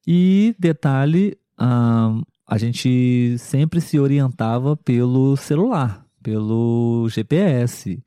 E 0.06 0.54
detalhe, 0.58 1.38
a 1.58 2.58
gente 2.58 3.36
sempre 3.38 3.80
se 3.80 3.98
orientava 3.98 4.76
pelo 4.76 5.36
celular, 5.36 6.04
pelo 6.22 7.08
GPS. 7.08 8.02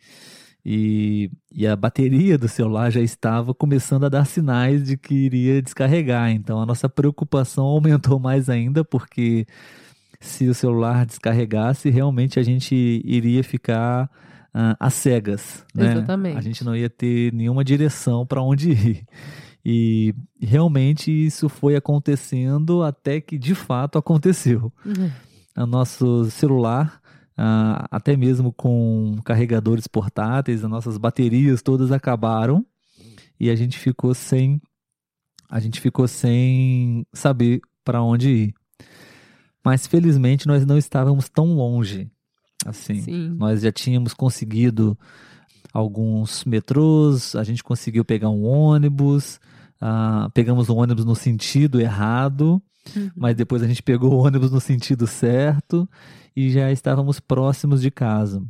E, 0.65 1.31
e, 1.51 1.65
a 1.65 1.75
bateria 1.75 2.37
do 2.37 2.47
celular 2.47 2.91
já 2.91 2.99
estava 2.99 3.53
começando 3.53 4.05
a 4.05 4.09
dar 4.09 4.25
sinais 4.25 4.83
de 4.83 4.97
que 4.97 5.15
iria 5.15 5.61
descarregar. 5.61 6.29
Então 6.31 6.61
a 6.61 6.65
nossa 6.65 6.89
preocupação 6.89 7.63
aumentou 7.65 8.19
mais 8.19 8.49
ainda, 8.49 8.83
porque 8.83 9.47
se 10.19 10.47
o 10.47 10.53
celular 10.53 11.05
descarregasse, 11.05 11.89
realmente 11.89 12.39
a 12.39 12.43
gente 12.43 12.75
iria 13.05 13.43
ficar 13.43 14.05
uh, 14.53 14.75
às 14.79 14.93
cegas. 14.95 15.65
Né? 15.73 15.93
Exatamente. 15.93 16.37
A 16.37 16.41
gente 16.41 16.63
não 16.63 16.75
ia 16.75 16.89
ter 16.89 17.33
nenhuma 17.33 17.63
direção 17.63 18.25
para 18.25 18.41
onde 18.41 18.71
ir. 18.71 19.05
E 19.63 20.13
realmente 20.39 21.11
isso 21.11 21.49
foi 21.49 21.75
acontecendo 21.75 22.81
até 22.83 23.19
que 23.19 23.37
de 23.37 23.53
fato 23.53 23.97
aconteceu. 23.97 24.71
Uhum. 24.85 25.11
O 25.57 25.65
nosso 25.65 26.29
celular, 26.31 27.01
uh, 27.37 27.85
até 27.91 28.15
mesmo 28.15 28.53
com 28.53 29.17
carregadores 29.23 29.87
portáteis, 29.87 30.63
as 30.63 30.69
nossas 30.69 30.97
baterias 30.97 31.61
todas 31.61 31.91
acabaram 31.91 32.65
e 33.39 33.49
a 33.49 33.55
gente 33.55 33.77
ficou 33.77 34.13
sem 34.13 34.61
a 35.49 35.59
gente 35.59 35.81
ficou 35.81 36.07
sem 36.07 37.05
saber 37.11 37.59
para 37.83 38.03
onde 38.03 38.29
ir. 38.29 38.53
Mas 39.65 39.87
felizmente 39.87 40.47
nós 40.47 40.65
não 40.65 40.77
estávamos 40.77 41.27
tão 41.27 41.55
longe. 41.55 42.09
Assim, 42.65 43.01
Sim. 43.01 43.29
nós 43.37 43.61
já 43.61 43.71
tínhamos 43.71 44.13
conseguido 44.13 44.97
alguns 45.73 46.43
metrôs, 46.45 47.35
a 47.35 47.43
gente 47.43 47.63
conseguiu 47.63 48.03
pegar 48.03 48.29
um 48.29 48.43
ônibus, 48.43 49.39
uh, 49.81 50.29
pegamos 50.33 50.69
um 50.69 50.77
ônibus 50.77 51.05
no 51.05 51.15
sentido 51.15 51.79
errado 51.81 52.61
Uhum. 52.95 53.11
mas 53.15 53.35
depois 53.35 53.61
a 53.61 53.67
gente 53.67 53.83
pegou 53.83 54.13
o 54.13 54.25
ônibus 54.25 54.49
no 54.51 54.59
sentido 54.59 55.05
certo 55.05 55.87
e 56.35 56.49
já 56.49 56.71
estávamos 56.71 57.19
próximos 57.19 57.81
de 57.81 57.91
casa. 57.91 58.41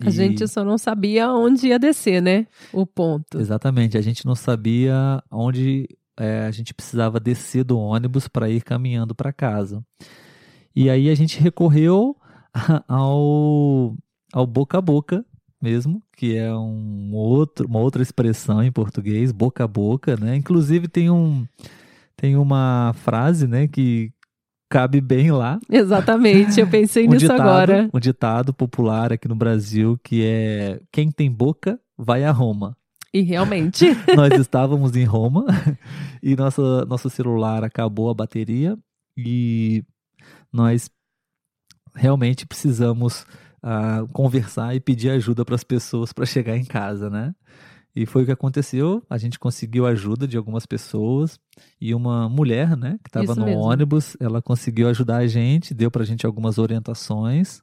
A 0.00 0.08
E- 0.08 0.12
gente 0.12 0.46
só 0.48 0.64
não 0.64 0.78
sabia 0.78 1.30
onde 1.30 1.66
ia 1.66 1.78
descer, 1.78 2.22
né? 2.22 2.46
O 2.72 2.86
ponto. 2.86 3.38
Exatamente, 3.38 3.98
a 3.98 4.00
gente 4.00 4.24
não 4.24 4.34
sabia 4.36 5.22
onde 5.30 5.86
é, 6.16 6.46
a 6.46 6.50
gente 6.52 6.72
precisava 6.72 7.18
descer 7.20 7.64
do 7.64 7.78
ônibus 7.78 8.28
para 8.28 8.48
ir 8.48 8.62
caminhando 8.62 9.14
para 9.14 9.32
casa. 9.32 9.84
E 10.74 10.88
aí 10.88 11.10
a 11.10 11.14
gente 11.14 11.38
recorreu 11.40 12.16
ao, 12.88 13.94
ao 14.32 14.46
boca 14.46 14.78
a 14.78 14.80
boca 14.80 15.24
mesmo, 15.60 16.02
que 16.20 16.36
é 16.36 16.54
um 16.54 17.14
outro, 17.14 17.66
uma 17.66 17.78
outra 17.78 18.02
expressão 18.02 18.62
em 18.62 18.70
português, 18.70 19.32
boca 19.32 19.64
a 19.64 19.66
boca, 19.66 20.18
né? 20.18 20.36
Inclusive 20.36 20.86
tem 20.86 21.08
um 21.08 21.46
tem 22.14 22.36
uma 22.36 22.92
frase, 23.02 23.46
né, 23.46 23.66
que 23.66 24.12
cabe 24.68 25.00
bem 25.00 25.32
lá, 25.32 25.58
Exatamente, 25.70 26.60
eu 26.60 26.66
pensei 26.66 27.06
um 27.08 27.12
nisso 27.12 27.20
ditado, 27.20 27.40
agora. 27.40 27.90
um 27.94 27.98
ditado 27.98 28.52
popular 28.52 29.14
aqui 29.14 29.26
no 29.26 29.34
Brasil 29.34 29.98
que 30.04 30.22
é 30.22 30.82
quem 30.92 31.10
tem 31.10 31.32
boca 31.32 31.80
vai 31.96 32.22
a 32.22 32.30
Roma. 32.30 32.76
E 33.14 33.22
realmente, 33.22 33.86
Nós 34.14 34.38
estávamos 34.38 34.94
em 34.94 35.04
Roma 35.04 35.46
e 36.22 36.36
nossa, 36.36 36.84
nosso 36.84 37.08
celular 37.08 37.64
acabou 37.64 38.10
a 38.10 38.14
bateria 38.14 38.76
e 39.16 39.82
nós 40.52 40.90
realmente 41.94 42.44
precisamos 42.46 43.24
ah, 43.62 44.04
conversar 44.12 44.74
e 44.74 44.80
pedir 44.80 45.10
ajuda 45.10 45.44
para 45.44 45.54
as 45.54 45.64
pessoas 45.64 46.12
para 46.12 46.24
chegar 46.26 46.56
em 46.56 46.64
casa, 46.64 47.08
né? 47.10 47.34
E 47.94 48.06
foi 48.06 48.22
o 48.22 48.26
que 48.26 48.30
aconteceu. 48.32 49.02
A 49.10 49.18
gente 49.18 49.36
conseguiu 49.38 49.84
ajuda 49.84 50.26
de 50.28 50.36
algumas 50.36 50.64
pessoas 50.64 51.38
e 51.80 51.92
uma 51.94 52.28
mulher, 52.28 52.76
né, 52.76 52.98
que 53.02 53.08
estava 53.08 53.34
no 53.34 53.44
mesmo. 53.46 53.60
ônibus, 53.62 54.16
ela 54.20 54.40
conseguiu 54.40 54.88
ajudar 54.88 55.16
a 55.16 55.26
gente, 55.26 55.74
deu 55.74 55.90
para 55.90 56.02
a 56.02 56.06
gente 56.06 56.24
algumas 56.24 56.56
orientações. 56.56 57.60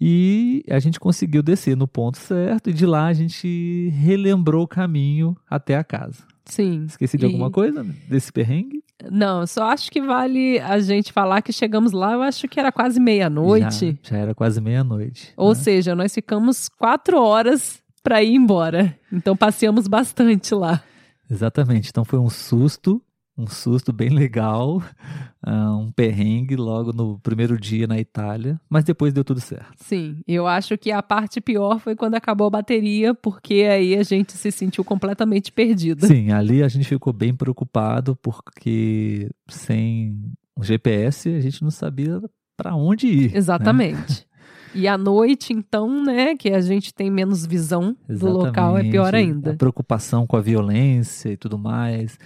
E 0.00 0.64
a 0.68 0.78
gente 0.80 0.98
conseguiu 0.98 1.42
descer 1.42 1.76
no 1.76 1.86
ponto 1.86 2.18
certo 2.18 2.70
e 2.70 2.72
de 2.72 2.86
lá 2.86 3.06
a 3.06 3.12
gente 3.12 3.88
relembrou 3.94 4.64
o 4.64 4.68
caminho 4.68 5.36
até 5.48 5.76
a 5.76 5.84
casa. 5.84 6.24
sim. 6.44 6.84
Esqueci 6.86 7.16
de 7.16 7.24
E- 7.24 7.26
alguma 7.26 7.50
coisa 7.50 7.84
desse 8.08 8.32
perrengue? 8.32 8.82
Não, 9.10 9.46
só 9.46 9.64
acho 9.64 9.90
que 9.90 10.00
vale 10.00 10.58
a 10.60 10.78
gente 10.80 11.12
falar 11.12 11.42
que 11.42 11.52
chegamos 11.52 11.92
lá, 11.92 12.12
eu 12.12 12.22
acho 12.22 12.46
que 12.48 12.60
era 12.60 12.70
quase 12.70 13.00
meia-noite. 13.00 13.98
Já, 14.02 14.16
já 14.16 14.22
era 14.22 14.34
quase 14.34 14.60
meia-noite. 14.60 15.32
Ou 15.36 15.50
né? 15.50 15.54
seja, 15.54 15.94
nós 15.94 16.14
ficamos 16.14 16.68
quatro 16.68 17.20
horas 17.20 17.82
para 18.02 18.22
ir 18.22 18.34
embora. 18.34 18.96
Então 19.12 19.36
passeamos 19.36 19.86
bastante 19.86 20.54
lá. 20.54 20.82
Exatamente. 21.30 21.88
Então 21.88 22.04
foi 22.04 22.18
um 22.18 22.28
susto, 22.28 23.00
um 23.36 23.46
susto 23.46 23.92
bem 23.92 24.10
legal, 24.10 24.82
ah, 25.42 25.76
um 25.76 25.90
perrengue 25.90 26.56
logo 26.56 26.92
no 26.92 27.18
primeiro 27.20 27.58
dia 27.58 27.86
na 27.86 27.98
Itália, 27.98 28.60
mas 28.68 28.84
depois 28.84 29.12
deu 29.12 29.24
tudo 29.24 29.40
certo. 29.40 29.72
Sim, 29.76 30.20
eu 30.26 30.46
acho 30.46 30.76
que 30.76 30.90
a 30.90 31.02
parte 31.02 31.40
pior 31.40 31.78
foi 31.80 31.96
quando 31.96 32.14
acabou 32.14 32.46
a 32.46 32.50
bateria, 32.50 33.14
porque 33.14 33.66
aí 33.70 33.96
a 33.96 34.02
gente 34.02 34.32
se 34.32 34.52
sentiu 34.52 34.84
completamente 34.84 35.50
perdido. 35.50 36.06
Sim, 36.06 36.30
ali 36.30 36.62
a 36.62 36.68
gente 36.68 36.86
ficou 36.86 37.12
bem 37.12 37.34
preocupado 37.34 38.16
porque 38.16 39.30
sem 39.48 40.32
o 40.56 40.62
GPS 40.62 41.28
a 41.28 41.40
gente 41.40 41.62
não 41.62 41.70
sabia 41.70 42.20
para 42.56 42.74
onde 42.74 43.06
ir. 43.06 43.32
né? 43.32 43.38
Exatamente. 43.38 44.26
E 44.74 44.88
à 44.88 44.96
noite, 44.96 45.52
então, 45.52 46.02
né, 46.02 46.34
que 46.34 46.48
a 46.48 46.60
gente 46.60 46.94
tem 46.94 47.10
menos 47.10 47.44
visão 47.44 47.94
do 48.08 48.30
local, 48.30 48.78
é 48.78 48.82
pior 48.82 49.14
Exatamente. 49.14 49.32
ainda. 49.34 49.50
A 49.50 49.56
preocupação 49.56 50.26
com 50.26 50.34
a 50.34 50.40
violência 50.40 51.30
e 51.30 51.36
tudo 51.36 51.58
mais. 51.58 52.18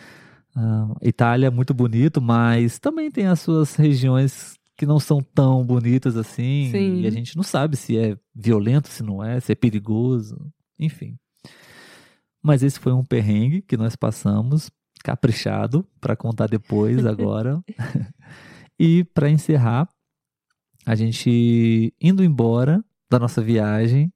Ah, 0.57 0.95
Itália 1.03 1.49
é 1.49 1.51
muito 1.51 1.75
bonito, 1.75 2.21
mas 2.21 2.79
também 2.79 3.11
tem 3.11 3.27
as 3.27 3.41
suas 3.41 3.75
regiões 3.77 4.59
que 4.75 4.87
não 4.87 4.99
são 4.99 5.21
tão 5.21 5.65
bonitas 5.65 6.17
assim. 6.17 6.71
Sim. 6.71 7.01
E 7.01 7.07
a 7.07 7.11
gente 7.11 7.37
não 7.37 7.43
sabe 7.43 7.77
se 7.77 7.99
é 7.99 8.17
violento, 8.35 8.89
se 8.89 9.03
não 9.03 9.23
é, 9.23 9.39
se 9.39 9.53
é 9.53 9.55
perigoso. 9.55 10.37
Enfim. 10.79 11.19
Mas 12.43 12.63
esse 12.63 12.81
foi 12.81 12.93
um 12.93 13.05
perrengue 13.05 13.61
que 13.61 13.77
nós 13.77 13.97
passamos, 13.97 14.71
caprichado, 15.05 15.87
para 16.01 16.17
contar 16.17 16.47
depois 16.47 17.05
agora. 17.07 17.63
e 18.81 19.05
para 19.05 19.29
encerrar, 19.29 19.89
a 20.87 20.95
gente 20.95 21.93
indo 22.01 22.25
embora 22.25 22.83
da 23.11 23.19
nossa 23.19 23.43
viagem, 23.43 24.11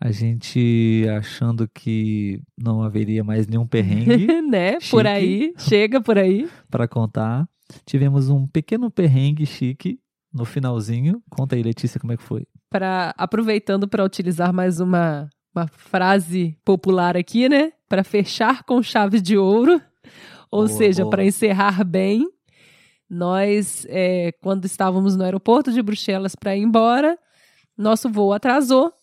a 0.00 0.10
gente 0.10 1.04
achando 1.14 1.68
que 1.68 2.40
não 2.56 2.82
haveria 2.82 3.22
mais 3.22 3.46
nenhum 3.46 3.66
perrengue 3.66 4.40
né, 4.40 4.80
Chique. 4.80 4.90
por 4.90 5.06
aí, 5.06 5.52
chega 5.58 6.00
por 6.00 6.16
aí. 6.16 6.48
para 6.70 6.88
contar, 6.88 7.46
tivemos 7.84 8.30
um 8.30 8.46
pequeno 8.46 8.90
perrengue 8.90 9.44
chique 9.44 10.00
no 10.32 10.46
finalzinho. 10.46 11.22
Conta 11.28 11.54
aí, 11.54 11.62
Letícia, 11.62 12.00
como 12.00 12.14
é 12.14 12.16
que 12.16 12.22
foi? 12.22 12.46
Para 12.70 13.14
aproveitando 13.18 13.86
para 13.86 14.02
utilizar 14.02 14.54
mais 14.54 14.80
uma, 14.80 15.28
uma 15.54 15.66
frase 15.66 16.56
popular 16.64 17.14
aqui, 17.14 17.46
né? 17.46 17.72
Para 17.86 18.02
fechar 18.02 18.62
com 18.62 18.82
chave 18.82 19.20
de 19.20 19.36
ouro, 19.36 19.82
ou 20.50 20.66
Boa, 20.66 20.78
seja, 20.78 21.04
para 21.04 21.24
encerrar 21.24 21.84
bem. 21.84 22.26
Nós, 23.08 23.84
é, 23.90 24.32
quando 24.40 24.64
estávamos 24.64 25.14
no 25.16 25.24
aeroporto 25.24 25.72
de 25.72 25.82
Bruxelas 25.82 26.34
para 26.36 26.56
ir 26.56 26.62
embora, 26.62 27.18
nosso 27.76 28.08
voo 28.08 28.32
atrasou. 28.32 28.94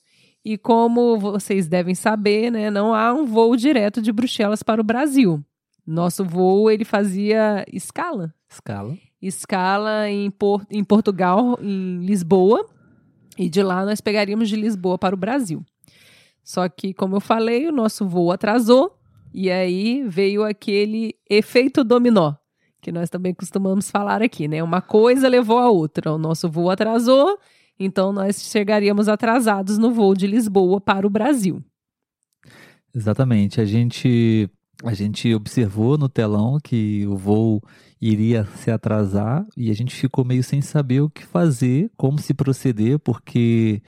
E 0.50 0.58
como 0.58 1.20
vocês 1.20 1.68
devem 1.68 1.94
saber, 1.94 2.50
né, 2.50 2.72
não 2.72 2.94
há 2.94 3.14
um 3.14 3.26
voo 3.26 3.54
direto 3.58 4.02
de 4.02 4.14
Bruxelas 4.14 4.64
para 4.64 4.80
o 4.80 4.84
Brasil. 4.84 5.44
Nosso 5.86 6.24
voo 6.24 6.72
ele 6.72 6.86
fazia 6.86 7.66
escala 7.70 8.34
Escala. 8.50 8.98
escala 9.22 10.10
em, 10.10 10.32
Por- 10.32 10.66
em 10.72 10.86
Portugal, 10.86 11.60
em 11.62 12.00
Lisboa, 12.06 12.66
e 13.38 13.50
de 13.50 13.62
lá 13.62 13.84
nós 13.86 14.00
pegaríamos 14.00 14.48
de 14.48 14.56
Lisboa 14.56 14.98
para 14.98 15.14
o 15.14 15.18
Brasil. 15.18 15.66
Só 16.42 16.70
que, 16.70 16.94
como 16.94 17.18
eu 17.18 17.20
falei, 17.20 17.68
o 17.68 17.72
nosso 17.74 18.08
voo 18.08 18.32
atrasou, 18.32 18.98
e 19.34 19.52
aí 19.52 20.02
veio 20.08 20.46
aquele 20.46 21.14
efeito 21.30 21.84
dominó, 21.84 22.36
que 22.82 22.90
nós 22.90 23.10
também 23.10 23.34
costumamos 23.34 23.92
falar 23.92 24.22
aqui, 24.22 24.48
né? 24.48 24.64
Uma 24.64 24.82
coisa 24.82 25.28
levou 25.28 25.58
a 25.60 25.70
outra. 25.70 26.14
O 26.14 26.18
nosso 26.18 26.50
voo 26.50 26.70
atrasou, 26.70 27.38
então 27.80 28.12
nós 28.12 28.42
chegaríamos 28.42 29.08
atrasados 29.08 29.78
no 29.78 29.92
voo 29.92 30.16
de 30.16 30.28
Lisboa 30.28 30.80
para 30.82 31.06
o 31.06 31.10
Brasil. 31.10 31.64
Exatamente. 32.94 33.62
A 33.62 33.66
gente, 33.66 34.50
a 34.84 34.94
gente 34.94 35.34
observou 35.34 35.98
no 35.98 36.10
telão 36.10 36.58
que 36.64 37.06
o 37.08 37.16
voo 37.16 37.62
iria 38.02 38.46
se 38.56 38.72
atrasar 38.72 39.46
e 39.56 39.70
a 39.70 39.74
gente 39.74 39.96
ficou 39.96 40.26
meio 40.26 40.44
sem 40.44 40.62
saber 40.62 41.02
o 41.02 41.10
que 41.10 41.24
fazer, 41.24 41.92
como 41.96 42.20
se 42.20 42.34
proceder, 42.34 42.98
porque 43.00 43.82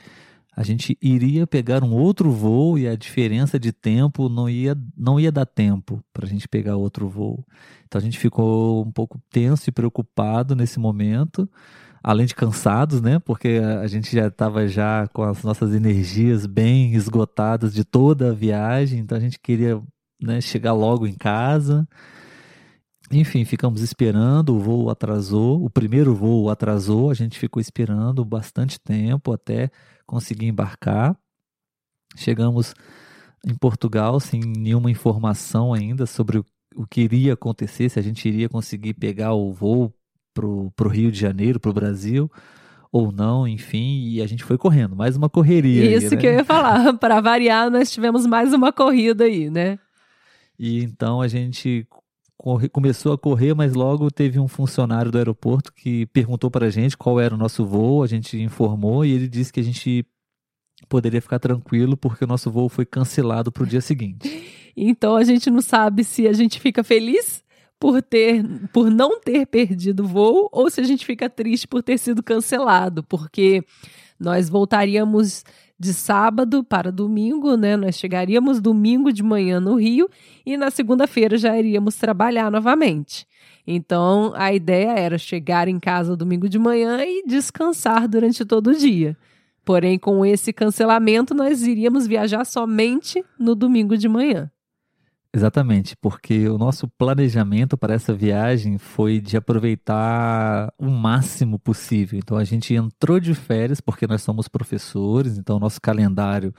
a 0.56 0.64
gente 0.64 0.98
iria 1.02 1.48
pegar 1.48 1.84
um 1.84 1.94
outro 1.94 2.32
voo 2.32 2.78
e 2.78 2.88
a 2.88 2.96
diferença 2.96 3.60
de 3.60 3.72
tempo 3.72 4.28
não 4.28 4.50
ia, 4.50 4.76
não 4.98 5.20
ia 5.20 5.32
dar 5.32 5.46
tempo 5.46 6.04
para 6.12 6.26
a 6.26 6.30
gente 6.30 6.48
pegar 6.48 6.76
outro 6.76 7.08
voo. 7.08 7.46
Então 7.88 7.98
a 7.98 8.04
gente 8.04 8.20
ficou 8.20 8.86
um 8.86 8.92
pouco 8.92 9.20
tenso 9.32 9.70
e 9.70 9.72
preocupado 9.72 10.56
nesse 10.56 10.78
momento. 10.78 11.50
Além 12.02 12.26
de 12.26 12.34
cansados, 12.34 13.02
né? 13.02 13.20
Porque 13.20 13.60
a 13.82 13.88
gente 13.88 14.16
já 14.16 14.28
estava 14.28 14.68
já 14.68 15.08
com 15.08 15.24
as 15.24 15.44
nossas 15.44 15.74
energias 15.74 16.46
bem 16.46 16.94
esgotadas 16.94 17.74
de 17.74 17.84
toda 17.84 18.30
a 18.30 18.34
viagem, 18.34 19.00
então 19.00 19.18
a 19.18 19.22
gente 19.22 19.38
queria 19.40 19.82
né, 20.22 20.40
chegar 20.42 20.74
logo 20.74 21.06
em 21.06 21.14
casa. 21.14 21.88
Enfim, 23.12 23.44
ficamos 23.44 23.82
esperando, 23.82 24.56
o 24.56 24.60
voo 24.60 24.90
atrasou, 24.90 25.64
o 25.64 25.70
primeiro 25.70 26.14
voo 26.14 26.50
atrasou, 26.50 27.10
a 27.10 27.14
gente 27.14 27.40
ficou 27.40 27.60
esperando 27.60 28.24
bastante 28.24 28.80
tempo 28.80 29.34
até 29.34 29.72
conseguir 30.06 30.46
embarcar. 30.46 31.18
Chegamos 32.16 32.74
em 33.46 33.56
Portugal 33.56 34.20
sem 34.20 34.42
nenhuma 34.42 34.92
informação 34.92 35.74
ainda 35.74 36.06
sobre 36.06 36.38
o, 36.38 36.46
o 36.76 36.86
que 36.86 37.02
iria 37.02 37.34
acontecer, 37.34 37.90
se 37.90 38.00
a 38.00 38.02
gente 38.02 38.28
iria 38.28 38.48
conseguir 38.48 38.94
pegar 38.94 39.34
o 39.34 39.52
voo 39.52 39.94
para 40.34 40.46
o 40.46 40.90
Rio 40.90 41.12
de 41.12 41.20
Janeiro, 41.20 41.60
para 41.60 41.72
o 41.72 41.74
Brasil, 41.74 42.32
ou 42.92 43.12
não, 43.12 43.48
enfim, 43.48 44.02
e 44.10 44.22
a 44.22 44.28
gente 44.28 44.44
foi 44.44 44.58
correndo, 44.58 44.96
mais 44.96 45.16
uma 45.16 45.30
correria. 45.30 45.84
aí, 45.84 45.94
Isso 45.94 46.16
né? 46.16 46.22
que 46.22 46.28
eu 46.28 46.34
ia 46.34 46.44
falar. 46.46 46.94
Para 46.98 47.22
variar, 47.22 47.70
nós 47.70 47.92
tivemos 47.92 48.26
mais 48.26 48.54
uma 48.54 48.72
corrida 48.74 49.26
aí, 49.26 49.50
né? 49.50 49.78
E 50.58 50.84
então 50.84 51.22
a 51.22 51.28
gente 51.28 51.88
corre- 52.38 52.68
começou 52.70 53.14
a 53.14 53.18
correr, 53.18 53.54
mas 53.54 53.74
logo 53.74 54.10
teve 54.10 54.40
um 54.40 54.48
funcionário 54.48 55.12
do 55.12 55.18
aeroporto 55.18 55.72
que 55.74 56.06
perguntou 56.08 56.50
para 56.50 56.66
a 56.66 56.70
gente 56.70 56.98
qual 56.98 57.20
era 57.20 57.34
o 57.36 57.38
nosso 57.38 57.66
voo, 57.66 58.04
a 58.04 58.08
gente 58.08 58.38
informou 58.42 59.06
e 59.06 59.12
ele 59.12 59.28
disse 59.28 59.54
que 59.54 59.60
a 59.60 59.64
gente 59.64 60.06
poderia 60.88 61.22
ficar 61.22 61.40
tranquilo 61.40 61.96
porque 61.96 62.24
o 62.24 62.28
nosso 62.28 62.50
voo 62.50 62.70
foi 62.70 62.86
cancelado 62.86 63.52
para 63.52 63.64
o 63.64 63.68
dia 63.68 63.82
seguinte. 63.82 64.28
Então 64.82 65.18
a 65.18 65.26
gente 65.26 65.50
não 65.50 65.62
sabe 65.62 66.06
se 66.06 66.26
a 66.26 66.32
gente 66.32 66.58
fica 66.58 66.86
feliz 66.86 67.44
por 67.80 68.02
ter 68.02 68.44
por 68.74 68.90
não 68.92 69.20
ter 69.20 69.46
perdido 69.46 70.04
o 70.04 70.08
voo 70.08 70.50
ou 70.52 70.70
se 70.70 70.82
a 70.82 70.84
gente 70.84 71.06
fica 71.06 71.30
triste 71.30 71.68
por 71.68 71.82
ter 71.82 71.98
sido 71.98 72.22
cancelado, 72.22 73.04
porque 73.04 73.64
nós 74.20 74.50
voltaríamos 74.50 75.44
de 75.80 75.94
sábado 75.94 76.62
para 76.62 76.92
domingo, 76.92 77.56
né? 77.56 77.78
Nós 77.78 77.96
chegaríamos 77.96 78.60
domingo 78.60 79.14
de 79.14 79.24
manhã 79.24 79.62
no 79.62 79.76
Rio 79.76 80.10
e 80.46 80.58
na 80.58 80.70
segunda-feira 80.70 81.38
já 81.38 81.58
iríamos 81.58 81.96
trabalhar 81.96 82.52
novamente. 82.52 83.26
Então, 83.66 84.34
a 84.36 84.54
ideia 84.54 84.92
era 84.92 85.18
chegar 85.18 85.70
em 85.70 85.80
casa 85.80 86.18
domingo 86.18 86.50
de 86.50 86.60
manhã 86.60 87.02
e 87.06 87.24
descansar 87.26 88.10
durante 88.10 88.44
todo 88.44 88.72
o 88.72 88.76
dia. 88.76 89.16
Porém, 89.64 89.98
com 89.98 90.26
esse 90.26 90.52
cancelamento, 90.52 91.34
nós 91.34 91.62
iríamos 91.62 92.08
viajar 92.08 92.46
somente 92.46 93.24
no 93.38 93.56
domingo 93.56 93.96
de 93.98 94.10
manhã. 94.10 94.52
Exatamente, 95.32 95.96
porque 95.98 96.50
o 96.50 96.58
nosso 96.58 96.88
planejamento 96.88 97.78
para 97.78 97.94
essa 97.94 98.14
viagem 98.16 98.80
foi 98.80 99.20
de 99.20 99.38
aproveitar 99.38 100.74
o 100.76 100.90
máximo 100.90 101.60
possível. 101.60 102.18
Então 102.18 102.36
a 102.36 102.44
gente 102.44 102.74
entrou 102.74 103.20
de 103.20 103.36
férias, 103.36 103.80
porque 103.80 104.08
nós 104.08 104.24
somos 104.24 104.48
professores, 104.48 105.38
então 105.38 105.58
o 105.58 105.60
nosso 105.60 105.80
calendário 105.80 106.52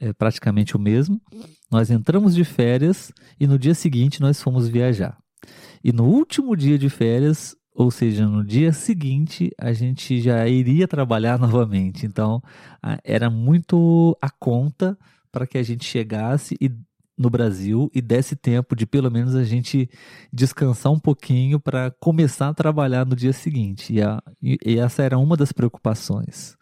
é 0.00 0.14
praticamente 0.14 0.74
o 0.74 0.80
mesmo. 0.80 1.20
Nós 1.70 1.90
entramos 1.90 2.34
de 2.34 2.42
férias 2.42 3.12
e 3.38 3.46
no 3.46 3.58
dia 3.58 3.74
seguinte 3.74 4.20
nós 4.20 4.42
fomos 4.42 4.66
viajar. 4.66 5.18
E 5.84 5.92
no 5.92 6.04
último 6.04 6.56
dia 6.56 6.78
de 6.78 6.88
férias, 6.88 7.54
ou 7.74 7.90
seja, 7.90 8.26
no 8.26 8.42
dia 8.42 8.72
seguinte, 8.72 9.50
a 9.58 9.74
gente 9.74 10.22
já 10.22 10.48
iria 10.48 10.88
trabalhar 10.88 11.36
novamente. 11.38 12.06
Então 12.06 12.42
era 13.04 13.28
muito 13.28 14.16
a 14.22 14.30
conta 14.30 14.96
para 15.30 15.46
que 15.46 15.58
a 15.58 15.62
gente 15.62 15.84
chegasse 15.84 16.56
e 16.58 16.70
no 17.20 17.28
Brasil 17.28 17.90
e 17.94 18.00
desse 18.00 18.34
tempo 18.34 18.74
de 18.74 18.86
pelo 18.86 19.10
menos 19.10 19.34
a 19.34 19.44
gente 19.44 19.90
descansar 20.32 20.90
um 20.90 20.98
pouquinho 20.98 21.60
para 21.60 21.90
começar 22.00 22.48
a 22.48 22.54
trabalhar 22.54 23.04
no 23.04 23.14
dia 23.14 23.34
seguinte. 23.34 23.92
E, 23.92 24.00
a, 24.00 24.22
e 24.42 24.78
essa 24.78 25.02
era 25.02 25.18
uma 25.18 25.36
das 25.36 25.52
preocupações. 25.52 26.56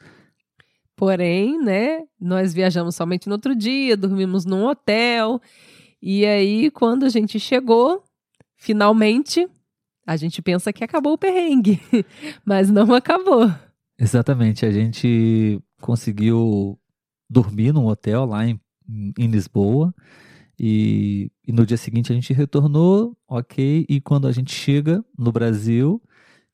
Porém, 0.97 1.63
né, 1.63 2.01
nós 2.21 2.53
viajamos 2.53 2.97
somente 2.97 3.29
no 3.29 3.35
outro 3.35 3.55
dia, 3.55 3.97
dormimos 3.97 4.45
num 4.45 4.65
hotel. 4.65 5.41
E 6.03 6.27
aí, 6.27 6.73
quando 6.73 7.05
a 7.05 7.09
gente 7.09 7.39
chegou, 7.39 8.03
finalmente, 8.57 9.49
a 10.05 10.17
gente 10.17 10.43
pensa 10.43 10.73
que 10.73 10.83
acabou 10.83 11.13
o 11.13 11.19
perrengue, 11.19 11.81
mas 12.45 12.69
não 12.69 12.93
acabou. 12.93 13.49
Exatamente, 13.97 14.67
a 14.67 14.73
gente 14.73 15.61
conseguiu 15.81 16.77
dormir 17.31 17.73
num 17.73 17.87
hotel 17.87 18.25
lá 18.25 18.45
em, 18.45 18.61
em 19.17 19.29
Lisboa. 19.29 19.95
E, 20.59 21.31
e, 21.47 21.53
no 21.53 21.65
dia 21.65 21.77
seguinte 21.77 22.11
a 22.11 22.15
gente 22.15 22.33
retornou, 22.33 23.17
ok. 23.29 23.87
E 23.89 24.01
quando 24.01 24.27
a 24.27 24.33
gente 24.33 24.53
chega 24.53 25.05
no 25.17 25.31
Brasil 25.31 26.03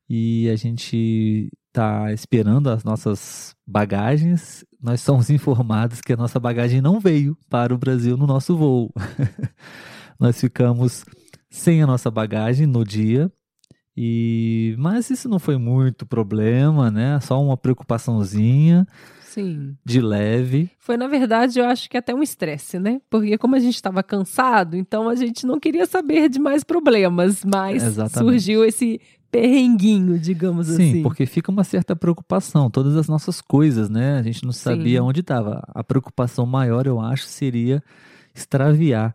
e 0.08 0.48
a 0.50 0.56
gente 0.56 1.50
está 1.68 2.12
esperando 2.12 2.68
as 2.68 2.84
nossas 2.84 3.56
bagagens, 3.66 4.64
nós 4.80 5.00
somos 5.00 5.28
informados 5.30 6.00
que 6.00 6.12
a 6.12 6.16
nossa 6.16 6.38
bagagem 6.38 6.80
não 6.80 7.00
veio 7.00 7.36
para 7.48 7.74
o 7.74 7.78
Brasil 7.78 8.16
no 8.16 8.26
nosso 8.26 8.56
voo. 8.56 8.92
nós 10.20 10.38
ficamos 10.38 11.04
sem 11.50 11.82
a 11.82 11.86
nossa 11.86 12.10
bagagem 12.10 12.66
no 12.66 12.84
dia. 12.84 13.32
E 13.96 14.74
mas 14.78 15.08
isso 15.08 15.28
não 15.28 15.38
foi 15.38 15.56
muito 15.56 16.04
problema, 16.04 16.90
né? 16.90 17.18
Só 17.20 17.40
uma 17.42 17.56
preocupaçãozinha. 17.56 18.86
Sim. 19.34 19.76
de 19.84 20.00
leve. 20.00 20.70
Foi, 20.78 20.96
na 20.96 21.08
verdade, 21.08 21.58
eu 21.58 21.64
acho 21.64 21.90
que 21.90 21.96
até 21.96 22.14
um 22.14 22.22
estresse, 22.22 22.78
né? 22.78 23.00
Porque 23.10 23.36
como 23.36 23.56
a 23.56 23.58
gente 23.58 23.74
estava 23.74 24.02
cansado, 24.02 24.76
então 24.76 25.08
a 25.08 25.14
gente 25.14 25.44
não 25.46 25.58
queria 25.58 25.86
saber 25.86 26.28
de 26.28 26.38
mais 26.38 26.62
problemas, 26.62 27.44
mas 27.44 27.82
Exatamente. 27.82 28.30
surgiu 28.30 28.64
esse 28.64 29.00
perrenguinho, 29.30 30.16
digamos 30.16 30.68
Sim, 30.68 30.74
assim. 30.74 30.92
Sim, 30.92 31.02
porque 31.02 31.26
fica 31.26 31.50
uma 31.50 31.64
certa 31.64 31.96
preocupação, 31.96 32.70
todas 32.70 32.96
as 32.96 33.08
nossas 33.08 33.40
coisas, 33.40 33.90
né? 33.90 34.16
A 34.18 34.22
gente 34.22 34.44
não 34.44 34.52
sabia 34.52 35.00
Sim. 35.00 35.04
onde 35.04 35.20
estava. 35.20 35.60
A 35.74 35.82
preocupação 35.82 36.46
maior, 36.46 36.86
eu 36.86 37.00
acho, 37.00 37.24
seria 37.24 37.82
extraviar 38.32 39.12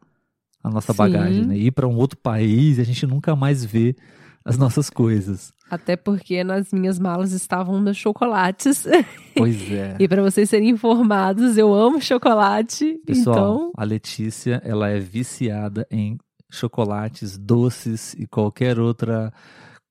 a 0.61 0.69
nossa 0.69 0.91
Sim. 0.91 0.97
bagagem, 0.97 1.45
né? 1.45 1.57
Ir 1.57 1.71
para 1.71 1.87
um 1.87 1.95
outro 1.95 2.17
país 2.17 2.77
e 2.77 2.81
a 2.81 2.83
gente 2.83 3.07
nunca 3.07 3.33
mais 3.33 3.63
ver 3.63 3.95
as 4.43 4.57
nossas 4.57 4.89
coisas. 4.89 5.53
Até 5.69 5.95
porque 5.95 6.43
nas 6.43 6.71
minhas 6.71 6.97
malas 6.97 7.31
estavam 7.31 7.79
meus 7.79 7.97
chocolates. 7.97 8.85
Pois 9.35 9.71
é. 9.71 9.95
e 9.97 10.05
para 10.05 10.21
vocês 10.21 10.49
serem 10.49 10.67
informados, 10.67 11.57
eu 11.57 11.73
amo 11.73 12.01
chocolate. 12.01 12.99
Pessoal, 13.05 13.55
então... 13.55 13.71
a 13.77 13.85
Letícia, 13.85 14.61
ela 14.65 14.89
é 14.89 14.99
viciada 14.99 15.87
em 15.89 16.17
chocolates, 16.49 17.37
doces 17.37 18.13
e 18.15 18.27
qualquer 18.27 18.77
outra 18.77 19.31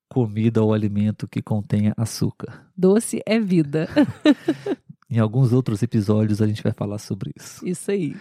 comida 0.06 0.62
ou 0.62 0.74
alimento 0.74 1.26
que 1.26 1.40
contenha 1.40 1.94
açúcar. 1.96 2.66
Doce 2.76 3.22
é 3.24 3.38
vida. 3.38 3.88
em 5.08 5.18
alguns 5.18 5.52
outros 5.52 5.82
episódios 5.82 6.42
a 6.42 6.46
gente 6.46 6.62
vai 6.62 6.72
falar 6.72 6.98
sobre 6.98 7.32
isso. 7.34 7.66
Isso 7.66 7.90
aí. 7.90 8.14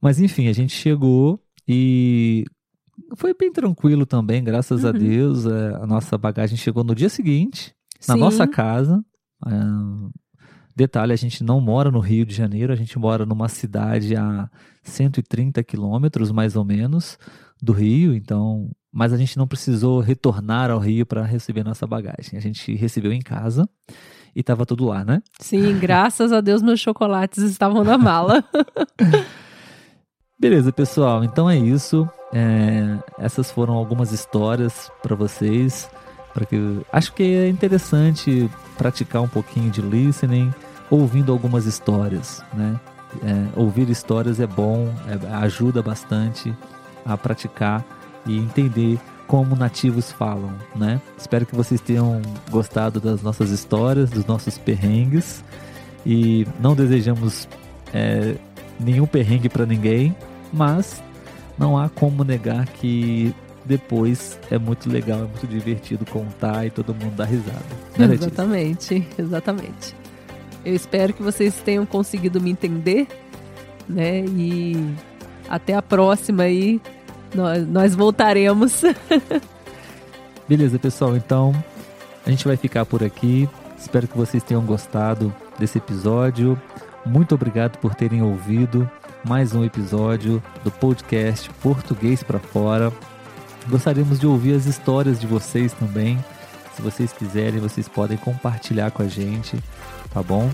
Mas 0.00 0.20
enfim, 0.20 0.48
a 0.48 0.52
gente 0.52 0.72
chegou 0.72 1.38
e 1.68 2.44
foi 3.16 3.34
bem 3.34 3.52
tranquilo 3.52 4.06
também, 4.06 4.42
graças 4.42 4.82
uhum. 4.82 4.88
a 4.88 4.92
Deus. 4.92 5.46
É, 5.46 5.74
a 5.76 5.86
nossa 5.86 6.16
bagagem 6.16 6.56
chegou 6.56 6.84
no 6.84 6.94
dia 6.94 7.08
seguinte, 7.08 7.74
na 8.06 8.14
Sim. 8.14 8.20
nossa 8.20 8.46
casa. 8.46 9.04
É, 9.46 9.50
detalhe, 10.74 11.12
a 11.12 11.16
gente 11.16 11.42
não 11.42 11.60
mora 11.60 11.90
no 11.90 12.00
Rio 12.00 12.24
de 12.24 12.34
Janeiro, 12.34 12.72
a 12.72 12.76
gente 12.76 12.98
mora 12.98 13.24
numa 13.24 13.48
cidade 13.48 14.16
a 14.16 14.48
130 14.82 15.62
quilômetros, 15.64 16.30
mais 16.30 16.56
ou 16.56 16.64
menos, 16.64 17.18
do 17.62 17.72
Rio. 17.72 18.14
Então, 18.14 18.70
mas 18.92 19.12
a 19.12 19.16
gente 19.16 19.36
não 19.36 19.46
precisou 19.46 20.00
retornar 20.00 20.70
ao 20.70 20.78
Rio 20.78 21.04
para 21.06 21.22
receber 21.22 21.64
nossa 21.64 21.86
bagagem. 21.86 22.36
A 22.36 22.40
gente 22.40 22.74
recebeu 22.74 23.12
em 23.12 23.20
casa 23.20 23.68
e 24.34 24.40
estava 24.40 24.66
tudo 24.66 24.84
lá, 24.84 25.04
né? 25.04 25.22
Sim, 25.40 25.76
graças 25.80 26.32
a 26.32 26.40
Deus 26.40 26.62
meus 26.62 26.80
chocolates 26.80 27.42
estavam 27.42 27.84
na 27.84 27.96
mala. 27.96 28.44
Beleza, 30.38 30.70
pessoal. 30.70 31.24
Então 31.24 31.48
é 31.48 31.56
isso. 31.56 32.06
É, 32.38 32.98
essas 33.18 33.50
foram 33.50 33.72
algumas 33.72 34.12
histórias 34.12 34.92
para 35.02 35.16
vocês. 35.16 35.88
Para 36.34 36.44
que 36.44 36.80
acho 36.92 37.14
que 37.14 37.22
é 37.22 37.48
interessante 37.48 38.50
praticar 38.76 39.22
um 39.22 39.28
pouquinho 39.28 39.70
de 39.70 39.80
listening, 39.80 40.52
ouvindo 40.90 41.32
algumas 41.32 41.64
histórias, 41.64 42.44
né? 42.52 42.78
É, 43.24 43.58
ouvir 43.58 43.88
histórias 43.88 44.38
é 44.38 44.46
bom, 44.46 44.92
é, 45.08 45.34
ajuda 45.36 45.80
bastante 45.80 46.54
a 47.06 47.16
praticar 47.16 47.82
e 48.26 48.36
entender 48.36 48.98
como 49.26 49.56
nativos 49.56 50.12
falam, 50.12 50.52
né? 50.74 51.00
Espero 51.16 51.46
que 51.46 51.56
vocês 51.56 51.80
tenham 51.80 52.20
gostado 52.50 53.00
das 53.00 53.22
nossas 53.22 53.48
histórias, 53.50 54.10
dos 54.10 54.26
nossos 54.26 54.58
perrengues 54.58 55.42
e 56.04 56.46
não 56.60 56.74
desejamos 56.74 57.48
é, 57.94 58.34
nenhum 58.78 59.06
perrengue 59.06 59.48
para 59.48 59.64
ninguém, 59.64 60.14
mas 60.52 61.02
não 61.58 61.76
há 61.78 61.88
como 61.88 62.24
negar 62.24 62.66
que 62.66 63.34
depois 63.64 64.38
é 64.50 64.58
muito 64.58 64.88
legal, 64.88 65.18
é 65.18 65.22
muito 65.22 65.46
divertido 65.46 66.04
contar 66.06 66.66
e 66.66 66.70
todo 66.70 66.94
mundo 66.94 67.16
dá 67.16 67.24
risada. 67.24 67.64
Né, 67.98 68.14
exatamente, 68.14 69.06
exatamente. 69.18 69.94
Eu 70.64 70.74
espero 70.74 71.12
que 71.12 71.22
vocês 71.22 71.54
tenham 71.64 71.84
conseguido 71.84 72.40
me 72.40 72.50
entender, 72.50 73.06
né? 73.88 74.24
E 74.24 74.76
até 75.48 75.74
a 75.74 75.82
próxima 75.82 76.44
aí, 76.44 76.80
nós, 77.34 77.66
nós 77.66 77.94
voltaremos. 77.94 78.82
Beleza, 80.48 80.78
pessoal, 80.78 81.16
então 81.16 81.54
a 82.24 82.30
gente 82.30 82.46
vai 82.46 82.56
ficar 82.56 82.84
por 82.84 83.02
aqui. 83.02 83.48
Espero 83.78 84.06
que 84.08 84.16
vocês 84.16 84.42
tenham 84.42 84.62
gostado 84.64 85.34
desse 85.58 85.78
episódio. 85.78 86.60
Muito 87.04 87.34
obrigado 87.34 87.78
por 87.78 87.94
terem 87.94 88.22
ouvido 88.22 88.88
mais 89.26 89.52
um 89.56 89.64
episódio 89.64 90.40
do 90.62 90.70
podcast 90.70 91.50
Português 91.60 92.22
para 92.22 92.38
Fora. 92.38 92.92
Gostaríamos 93.68 94.20
de 94.20 94.26
ouvir 94.26 94.54
as 94.54 94.66
histórias 94.66 95.18
de 95.18 95.26
vocês 95.26 95.72
também. 95.72 96.24
Se 96.76 96.80
vocês 96.80 97.12
quiserem, 97.12 97.58
vocês 97.58 97.88
podem 97.88 98.16
compartilhar 98.16 98.92
com 98.92 99.02
a 99.02 99.08
gente, 99.08 99.58
tá 100.14 100.22
bom? 100.22 100.48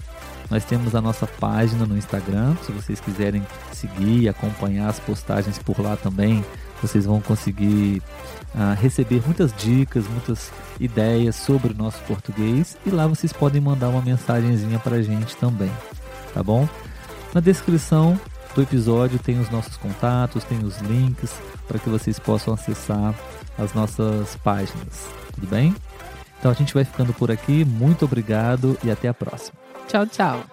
Nós 0.50 0.64
temos 0.64 0.94
a 0.94 1.02
nossa 1.02 1.26
página 1.26 1.84
no 1.84 1.98
Instagram. 1.98 2.56
Se 2.64 2.72
vocês 2.72 2.98
quiserem 2.98 3.46
seguir 3.72 4.22
e 4.22 4.28
acompanhar 4.28 4.88
as 4.88 4.98
postagens 4.98 5.58
por 5.58 5.78
lá 5.78 5.94
também, 5.94 6.42
vocês 6.80 7.04
vão 7.04 7.20
conseguir 7.20 8.02
uh, 8.54 8.74
receber 8.80 9.22
muitas 9.26 9.52
dicas, 9.52 10.08
muitas 10.08 10.50
ideias 10.80 11.36
sobre 11.36 11.74
o 11.74 11.76
nosso 11.76 11.98
português. 12.04 12.78
E 12.86 12.90
lá 12.90 13.06
vocês 13.06 13.34
podem 13.34 13.60
mandar 13.60 13.90
uma 13.90 14.00
mensagenzinha 14.00 14.78
para 14.78 14.96
a 14.96 15.02
gente 15.02 15.36
também, 15.36 15.70
tá 16.32 16.42
bom? 16.42 16.66
Na 17.34 17.40
descrição 17.40 18.18
do 18.54 18.62
episódio 18.62 19.18
tem 19.18 19.38
os 19.40 19.50
nossos 19.50 19.76
contatos, 19.76 20.44
tem 20.44 20.58
os 20.64 20.78
links 20.78 21.34
para 21.66 21.78
que 21.78 21.88
vocês 21.88 22.18
possam 22.18 22.54
acessar 22.54 23.14
as 23.58 23.72
nossas 23.74 24.36
páginas. 24.36 25.08
Tudo 25.34 25.46
bem? 25.46 25.74
Então 26.38 26.50
a 26.50 26.54
gente 26.54 26.74
vai 26.74 26.84
ficando 26.84 27.12
por 27.12 27.30
aqui. 27.30 27.64
Muito 27.64 28.04
obrigado 28.04 28.78
e 28.82 28.90
até 28.90 29.08
a 29.08 29.14
próxima. 29.14 29.56
Tchau, 29.88 30.06
tchau. 30.06 30.44